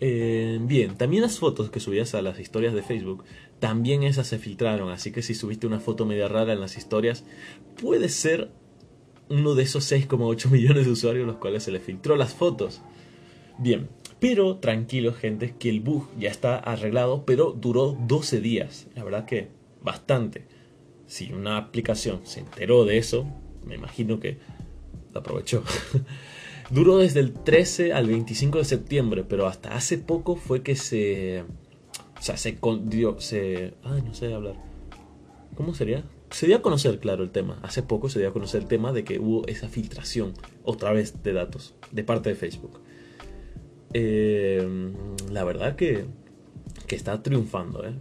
Eh, 0.00 0.58
bien, 0.62 0.96
también 0.96 1.22
las 1.22 1.38
fotos 1.38 1.70
que 1.70 1.78
subías 1.78 2.14
a 2.14 2.22
las 2.22 2.40
historias 2.40 2.72
de 2.74 2.82
Facebook, 2.82 3.24
también 3.58 4.02
esas 4.02 4.26
se 4.26 4.38
filtraron, 4.38 4.90
así 4.90 5.12
que 5.12 5.20
si 5.20 5.34
subiste 5.34 5.66
una 5.66 5.78
foto 5.78 6.06
media 6.06 6.26
rara 6.26 6.54
en 6.54 6.60
las 6.60 6.78
historias, 6.78 7.24
puede 7.80 8.08
ser 8.08 8.50
uno 9.28 9.54
de 9.54 9.62
esos 9.62 9.90
6,8 9.92 10.48
millones 10.50 10.86
de 10.86 10.92
usuarios 10.92 11.26
los 11.26 11.36
cuales 11.36 11.62
se 11.62 11.70
le 11.70 11.80
filtró 11.80 12.16
las 12.16 12.34
fotos. 12.34 12.80
Bien, 13.58 13.88
pero 14.20 14.56
tranquilos 14.56 15.16
gente, 15.16 15.54
que 15.58 15.68
el 15.68 15.80
bug 15.80 16.08
ya 16.18 16.30
está 16.30 16.56
arreglado, 16.56 17.24
pero 17.26 17.52
duró 17.52 17.96
12 18.06 18.40
días. 18.40 18.86
La 18.94 19.04
verdad 19.04 19.26
que 19.26 19.48
bastante. 19.82 20.46
Si 21.06 21.32
una 21.32 21.58
aplicación 21.58 22.20
se 22.24 22.40
enteró 22.40 22.84
de 22.84 22.98
eso, 22.98 23.26
me 23.66 23.74
imagino 23.74 24.18
que 24.18 24.38
aprovechó. 25.14 25.62
duró 26.70 26.98
desde 26.98 27.20
el 27.20 27.32
13 27.32 27.92
al 27.92 28.06
25 28.06 28.58
de 28.58 28.64
septiembre, 28.64 29.24
pero 29.28 29.46
hasta 29.46 29.74
hace 29.74 29.98
poco 29.98 30.36
fue 30.36 30.62
que 30.62 30.76
se... 30.76 31.44
O 32.18 32.22
sea, 32.22 32.36
se... 32.36 32.58
Dio, 32.84 33.20
se 33.20 33.74
ay, 33.82 34.02
no 34.02 34.14
sé 34.14 34.32
hablar. 34.32 34.54
¿Cómo 35.54 35.74
sería? 35.74 36.04
se 36.30 36.46
dio 36.46 36.56
a 36.56 36.62
conocer, 36.62 36.98
claro, 37.00 37.24
el 37.24 37.30
tema. 37.30 37.58
Hace 37.62 37.82
poco 37.82 38.08
se 38.08 38.20
dio 38.20 38.28
a 38.28 38.32
conocer 38.32 38.62
el 38.62 38.68
tema 38.68 38.92
de 38.92 39.04
que 39.04 39.18
hubo 39.18 39.46
esa 39.48 39.68
filtración 39.68 40.34
otra 40.64 40.92
vez 40.92 41.22
de 41.22 41.32
datos 41.32 41.74
de 41.90 42.04
parte 42.04 42.30
de 42.30 42.36
Facebook. 42.36 42.80
Eh, 43.92 44.92
la 45.30 45.44
verdad 45.44 45.74
que, 45.76 46.04
que 46.86 46.96
está 46.96 47.22
triunfando, 47.22 47.84
¿eh? 47.84 47.94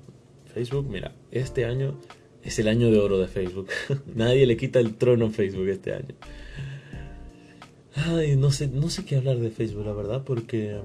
Facebook, 0.54 0.88
mira, 0.90 1.16
este 1.32 1.66
año 1.66 2.00
es 2.44 2.60
el 2.60 2.68
año 2.68 2.92
de 2.92 3.00
oro 3.00 3.18
de 3.20 3.28
Facebook. 3.28 3.68
Nadie 4.16 4.46
le 4.46 4.58
quita 4.58 4.80
el 4.80 4.96
trono 4.96 5.28
a 5.28 5.30
Facebook 5.32 5.68
este 5.68 5.94
año. 5.94 6.16
Ay, 7.96 8.36
no 8.36 8.52
sé, 8.52 8.68
no 8.68 8.90
sé 8.90 9.06
qué 9.06 9.18
hablar 9.18 9.38
de 9.40 9.50
Facebook, 9.50 9.86
la 9.86 9.94
verdad, 9.94 10.24
porque 10.24 10.80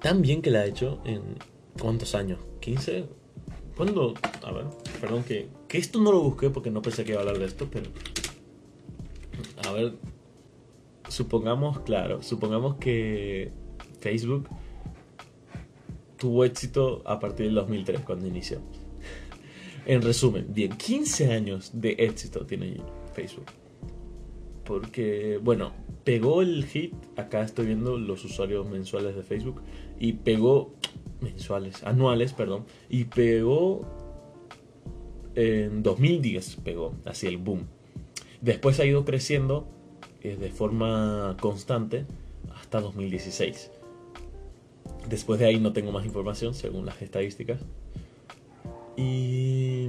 tan 0.00 0.22
bien 0.22 0.42
que 0.42 0.50
la 0.50 0.60
ha 0.60 0.66
hecho 0.66 1.00
en 1.04 1.22
cuántos 1.78 2.14
años, 2.14 2.38
15, 2.60 3.04
¿Cuándo? 3.76 4.14
A 4.42 4.52
ver, 4.52 4.64
perdón 5.02 5.22
que, 5.22 5.48
que 5.68 5.76
esto 5.76 6.00
no 6.00 6.10
lo 6.10 6.22
busqué 6.22 6.48
porque 6.48 6.70
no 6.70 6.80
pensé 6.80 7.04
que 7.04 7.12
iba 7.12 7.20
a 7.20 7.22
hablar 7.22 7.38
de 7.38 7.44
esto, 7.44 7.68
pero... 7.70 7.90
A 9.68 9.72
ver, 9.72 9.94
supongamos, 11.08 11.80
claro, 11.80 12.22
supongamos 12.22 12.76
que 12.76 13.52
Facebook 14.00 14.48
tuvo 16.16 16.46
éxito 16.46 17.02
a 17.04 17.20
partir 17.20 17.46
del 17.46 17.56
2003 17.56 18.00
cuando 18.00 18.26
inició. 18.26 18.60
En 19.84 20.02
resumen, 20.02 20.46
bien, 20.48 20.72
15 20.76 21.32
años 21.32 21.70
de 21.72 21.94
éxito 21.98 22.44
tiene 22.44 22.78
Facebook. 23.14 23.46
Porque, 24.66 25.38
bueno, 25.42 25.72
pegó 26.04 26.42
el 26.42 26.64
hit, 26.64 26.94
acá 27.16 27.42
estoy 27.42 27.66
viendo 27.66 27.96
los 27.98 28.24
usuarios 28.24 28.68
mensuales 28.68 29.14
de 29.14 29.22
Facebook, 29.22 29.62
y 29.98 30.14
pegó 30.14 30.74
mensuales, 31.20 31.82
anuales, 31.84 32.32
perdón, 32.32 32.64
y 32.88 33.04
pegó 33.04 33.82
en 35.34 35.82
2010, 35.82 36.56
pegó 36.64 36.94
así 37.04 37.26
el 37.26 37.38
boom. 37.38 37.66
Después 38.40 38.80
ha 38.80 38.84
ido 38.84 39.04
creciendo 39.04 39.66
eh, 40.22 40.36
de 40.36 40.50
forma 40.50 41.36
constante 41.40 42.04
hasta 42.54 42.80
2016. 42.80 43.70
Después 45.08 45.38
de 45.38 45.46
ahí 45.46 45.60
no 45.60 45.72
tengo 45.72 45.92
más 45.92 46.04
información 46.04 46.54
según 46.54 46.86
las 46.86 47.00
estadísticas. 47.02 47.60
Y... 48.96 49.88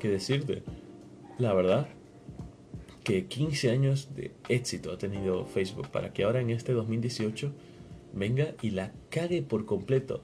¿Qué 0.00 0.08
decirte? 0.08 0.62
La 1.38 1.54
verdad 1.54 1.88
que 3.04 3.26
15 3.26 3.70
años 3.70 4.14
de 4.14 4.32
éxito 4.48 4.92
ha 4.92 4.98
tenido 4.98 5.46
Facebook 5.46 5.88
para 5.88 6.12
que 6.12 6.24
ahora 6.24 6.40
en 6.40 6.50
este 6.50 6.72
2018 6.72 7.52
venga 8.12 8.54
y 8.62 8.70
la 8.70 8.92
cague 9.10 9.42
por 9.42 9.66
completo. 9.66 10.22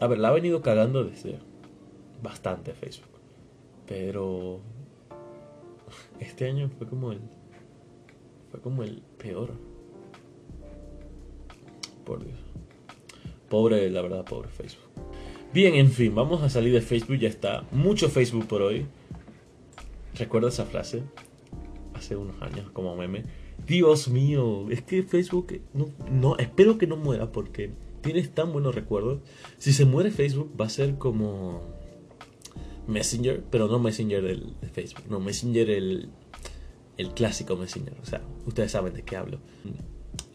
A 0.00 0.06
ver, 0.06 0.18
la 0.18 0.28
ha 0.28 0.32
venido 0.32 0.60
cagando 0.62 1.04
desde 1.04 1.38
bastante 2.22 2.74
Facebook. 2.74 3.10
Pero 3.86 4.60
este 6.18 6.48
año 6.48 6.70
fue 6.78 6.86
como 6.88 7.12
el 7.12 7.20
fue 8.50 8.60
como 8.60 8.82
el 8.82 9.02
peor. 9.18 9.52
Por 12.04 12.24
Dios. 12.24 12.38
Pobre, 13.48 13.88
la 13.90 14.02
verdad, 14.02 14.24
pobre 14.24 14.48
Facebook. 14.48 14.84
Bien, 15.52 15.74
en 15.74 15.90
fin, 15.90 16.14
vamos 16.14 16.42
a 16.42 16.48
salir 16.48 16.72
de 16.72 16.80
Facebook, 16.80 17.18
ya 17.18 17.28
está. 17.28 17.64
Mucho 17.70 18.08
Facebook 18.08 18.46
por 18.46 18.62
hoy. 18.62 18.86
Recuerda 20.16 20.48
esa 20.48 20.64
frase 20.64 21.02
hace 22.04 22.16
unos 22.16 22.40
años 22.42 22.70
como 22.72 22.94
meme. 22.96 23.24
Dios 23.66 24.08
mío, 24.08 24.70
es 24.70 24.82
que 24.82 25.02
Facebook 25.02 25.60
no, 25.72 25.88
no 26.10 26.36
espero 26.36 26.76
que 26.76 26.86
no 26.86 26.96
muera 26.96 27.32
porque 27.32 27.70
tienes 28.02 28.30
tan 28.30 28.52
buenos 28.52 28.74
recuerdos. 28.74 29.20
Si 29.58 29.72
se 29.72 29.84
muere 29.84 30.10
Facebook 30.10 30.52
va 30.60 30.66
a 30.66 30.70
ser 30.70 30.96
como 30.96 31.62
Messenger, 32.86 33.42
pero 33.50 33.68
no 33.68 33.78
Messenger 33.78 34.22
del, 34.22 34.54
de 34.60 34.68
Facebook, 34.68 35.04
no 35.08 35.20
Messenger 35.20 35.70
el, 35.70 36.10
el 36.98 37.10
clásico 37.14 37.56
Messenger. 37.56 37.94
O 38.02 38.04
sea, 38.04 38.22
ustedes 38.46 38.72
saben 38.72 38.92
de 38.92 39.02
qué 39.02 39.16
hablo. 39.16 39.40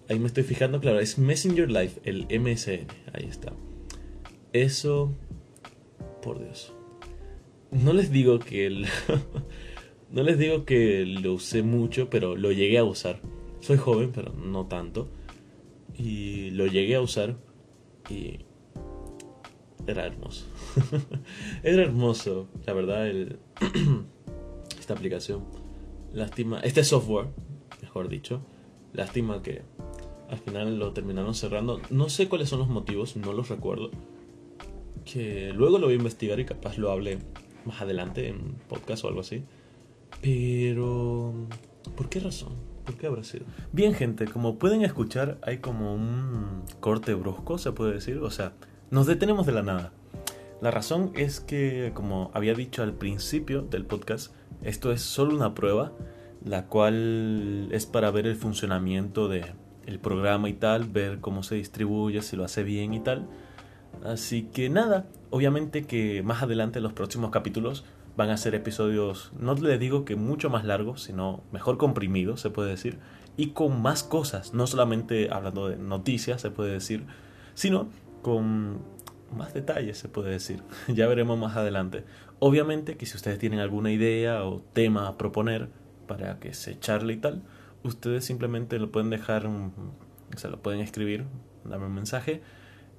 Ahí 0.10 0.18
me 0.18 0.26
estoy 0.26 0.44
fijando, 0.44 0.82
claro, 0.82 1.00
es 1.00 1.20
Messenger 1.20 1.70
Live, 1.70 1.92
el 2.04 2.26
MSN, 2.40 2.88
ahí 3.14 3.26
está. 3.30 3.54
Eso, 4.54 5.14
por 6.24 6.40
Dios. 6.40 6.74
No 7.72 7.94
les 7.94 8.12
digo 8.12 8.40
que 8.40 8.66
el... 8.66 8.88
no 10.12 10.24
les 10.24 10.38
digo 10.38 10.66
que 10.66 11.06
lo 11.06 11.34
usé 11.34 11.64
mucho, 11.64 12.10
pero 12.10 12.36
lo 12.36 12.52
llegué 12.52 12.78
a 12.78 12.84
usar. 12.84 13.20
Soy 13.60 13.78
joven, 13.78 14.12
pero 14.14 14.34
no 14.34 14.66
tanto. 14.68 15.10
Y 15.98 16.52
lo 16.52 16.68
llegué 16.68 16.96
a 16.96 17.02
usar 17.02 17.38
y 18.10 18.40
era 19.88 20.06
hermoso. 20.06 20.46
era 21.64 21.84
hermoso, 21.84 22.48
la 22.66 22.74
verdad, 22.74 23.08
el 23.08 23.40
esta 24.80 24.94
aplicación. 24.94 25.44
Lástima, 26.14 26.60
este 26.62 26.84
software, 26.84 27.28
mejor 27.82 28.10
dicho, 28.10 28.42
lástima 28.94 29.42
que 29.44 29.62
al 30.30 30.38
final 30.38 30.80
lo 30.80 30.94
terminaron 30.94 31.36
cerrando. 31.36 31.82
No 31.90 32.10
sé 32.10 32.30
cuáles 32.30 32.50
son 32.50 32.60
los 32.60 32.70
motivos, 32.70 33.16
no 33.16 33.34
los 33.34 33.50
recuerdo. 33.50 33.92
Que 35.06 35.52
luego 35.54 35.80
lo 35.80 35.88
voy 35.88 35.94
a 35.94 35.98
investigar 35.98 36.40
y 36.40 36.46
capaz 36.46 36.78
lo 36.78 36.92
hable 36.92 37.20
más 37.66 37.82
adelante 37.82 38.28
en 38.28 38.56
podcast 38.68 39.04
o 39.04 39.08
algo 39.08 39.22
así. 39.22 39.44
Pero... 40.22 41.34
¿Por 41.96 42.10
qué 42.10 42.20
razón? 42.20 42.54
¿Por 42.86 42.96
qué 42.96 43.08
habrá 43.08 43.24
sido? 43.24 43.46
Bien 43.72 43.94
gente, 43.94 44.26
como 44.26 44.58
pueden 44.58 44.82
escuchar 44.82 45.38
hay 45.42 45.60
como 45.60 45.94
un 45.94 46.64
corte 46.80 47.14
brusco, 47.14 47.58
se 47.58 47.72
puede 47.72 47.94
decir. 47.94 48.18
O 48.18 48.32
sea, 48.32 48.54
nos 48.90 49.06
detenemos 49.06 49.46
de 49.46 49.52
la 49.54 49.64
nada. 49.64 49.92
La 50.62 50.72
razón 50.72 51.12
es 51.16 51.40
que, 51.40 51.92
como 51.94 52.32
había 52.34 52.54
dicho 52.54 52.84
al 52.84 52.94
principio 52.94 53.62
del 53.62 53.86
podcast, 53.86 54.34
esto 54.62 54.92
es 54.92 55.02
solo 55.02 55.36
una 55.36 55.56
prueba, 55.56 55.94
la 56.44 56.68
cual 56.68 57.70
es 57.72 57.86
para 57.86 58.12
ver 58.12 58.28
el 58.28 58.36
funcionamiento 58.36 59.28
de 59.30 59.54
el 59.86 60.00
programa 60.00 60.50
y 60.50 60.54
tal, 60.54 60.86
ver 60.86 61.20
cómo 61.20 61.44
se 61.44 61.56
distribuye, 61.56 62.22
si 62.22 62.36
lo 62.36 62.44
hace 62.44 62.64
bien 62.64 62.94
y 62.94 63.00
tal. 63.00 63.28
Así 64.04 64.44
que 64.44 64.70
nada, 64.70 65.08
obviamente 65.30 65.86
que 65.86 66.22
más 66.24 66.44
adelante 66.44 66.80
en 66.80 66.84
los 66.84 66.94
próximos 66.94 67.32
capítulos 67.32 67.86
van 68.16 68.30
a 68.30 68.38
ser 68.38 68.56
episodios, 68.56 69.32
no 69.40 69.54
le 69.56 69.78
digo 69.78 70.06
que 70.06 70.16
mucho 70.16 70.50
más 70.50 70.66
largos, 70.66 71.04
sino 71.04 71.44
mejor 71.52 71.78
comprimidos, 71.78 72.42
se 72.42 72.50
puede 72.50 72.70
decir, 72.70 73.00
y 73.38 73.52
con 73.52 73.82
más 73.82 74.04
cosas, 74.04 74.54
no 74.54 74.68
solamente 74.68 75.30
hablando 75.32 75.70
de 75.70 75.78
noticias, 75.78 76.42
se 76.42 76.52
puede 76.52 76.74
decir, 76.74 77.06
sino 77.54 77.88
con 78.22 78.82
más 79.36 79.54
detalles, 79.54 79.98
se 79.98 80.10
puede 80.10 80.32
decir. 80.32 80.64
ya 80.88 81.08
veremos 81.08 81.38
más 81.40 81.56
adelante. 81.56 82.04
Obviamente 82.40 82.98
que 82.98 83.06
si 83.06 83.16
ustedes 83.16 83.40
tienen 83.40 83.60
alguna 83.60 83.92
idea 83.92 84.44
o 84.44 84.62
tema 84.74 85.08
a 85.08 85.18
proponer 85.18 85.70
para 86.08 86.40
que 86.40 86.54
se 86.54 86.80
charle 86.80 87.14
y 87.14 87.18
tal, 87.18 87.44
ustedes 87.84 88.26
simplemente 88.26 88.80
lo 88.80 88.92
pueden 88.92 89.10
dejar, 89.10 89.50
se 90.36 90.50
lo 90.50 90.62
pueden 90.62 90.82
escribir, 90.82 91.26
darme 91.64 91.86
un 91.86 91.94
mensaje 91.94 92.42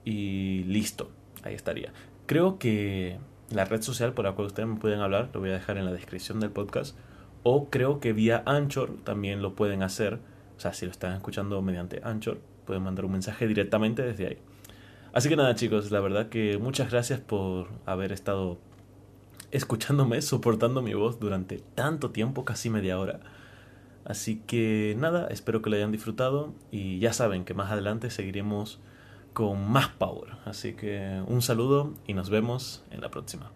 y 0.05 0.65
listo, 0.65 1.11
ahí 1.43 1.55
estaría. 1.55 1.93
Creo 2.27 2.59
que 2.59 3.19
la 3.51 3.65
red 3.65 3.83
social 3.83 4.13
por 4.15 4.25
la 4.25 4.33
cual 4.33 4.49
ustedes 4.49 4.69
me 4.69 4.77
pueden 4.77 5.01
hablar, 5.01 5.31
lo 5.33 5.41
voy 5.41 5.51
a 5.51 5.55
dejar 5.55 5.77
en 5.77 5.85
la 5.85 5.93
descripción 5.93 6.41
del 6.41 6.51
podcast, 6.51 6.97
o 7.43 7.71
creo 7.71 8.01
que 8.01 8.13
vía 8.13 8.43
Anchor 8.47 8.97
también 9.05 9.43
lo 9.43 9.55
pueden 9.55 9.83
hacer, 9.83 10.21
o 10.57 10.61
sea, 10.61 10.73
si 10.73 10.87
lo 10.87 10.93
están 10.93 11.13
escuchando 11.15 11.61
mediante 11.63 12.01
Anchor, 12.05 12.39
pueden 12.65 12.83
mandar 12.83 13.05
un 13.05 13.13
mensaje 13.13 13.47
directamente 13.47 14.03
desde 14.03 14.27
ahí. 14.27 14.39
Así 15.13 15.29
que 15.29 15.37
nada 15.37 15.55
chicos, 15.55 15.91
la 15.91 16.01
verdad 16.01 16.29
que 16.29 16.59
muchas 16.59 16.91
gracias 16.91 17.19
por 17.19 17.69
haber 17.85 18.13
estado 18.13 18.59
escuchándome, 19.51 20.23
soportando 20.23 20.83
mi 20.83 20.95
voz 20.95 21.19
durante 21.19 21.59
tanto 21.75 22.11
tiempo, 22.11 22.45
casi 22.45 22.71
media 22.71 22.99
hora. 22.99 23.21
Así 24.05 24.43
que 24.47 24.95
nada, 24.99 25.27
espero 25.29 25.63
que 25.63 25.71
lo 25.71 25.77
hayan 25.77 25.93
disfrutado 25.93 26.55
y 26.71 26.99
ya 27.01 27.13
saben 27.13 27.45
que 27.45 27.55
más 27.55 27.71
adelante 27.71 28.11
seguiremos 28.11 28.81
con 29.41 29.71
más 29.71 29.89
power. 29.89 30.33
Así 30.45 30.75
que 30.75 31.23
un 31.27 31.41
saludo 31.41 31.95
y 32.07 32.13
nos 32.13 32.29
vemos 32.29 32.85
en 32.91 33.01
la 33.01 33.11
próxima. 33.11 33.51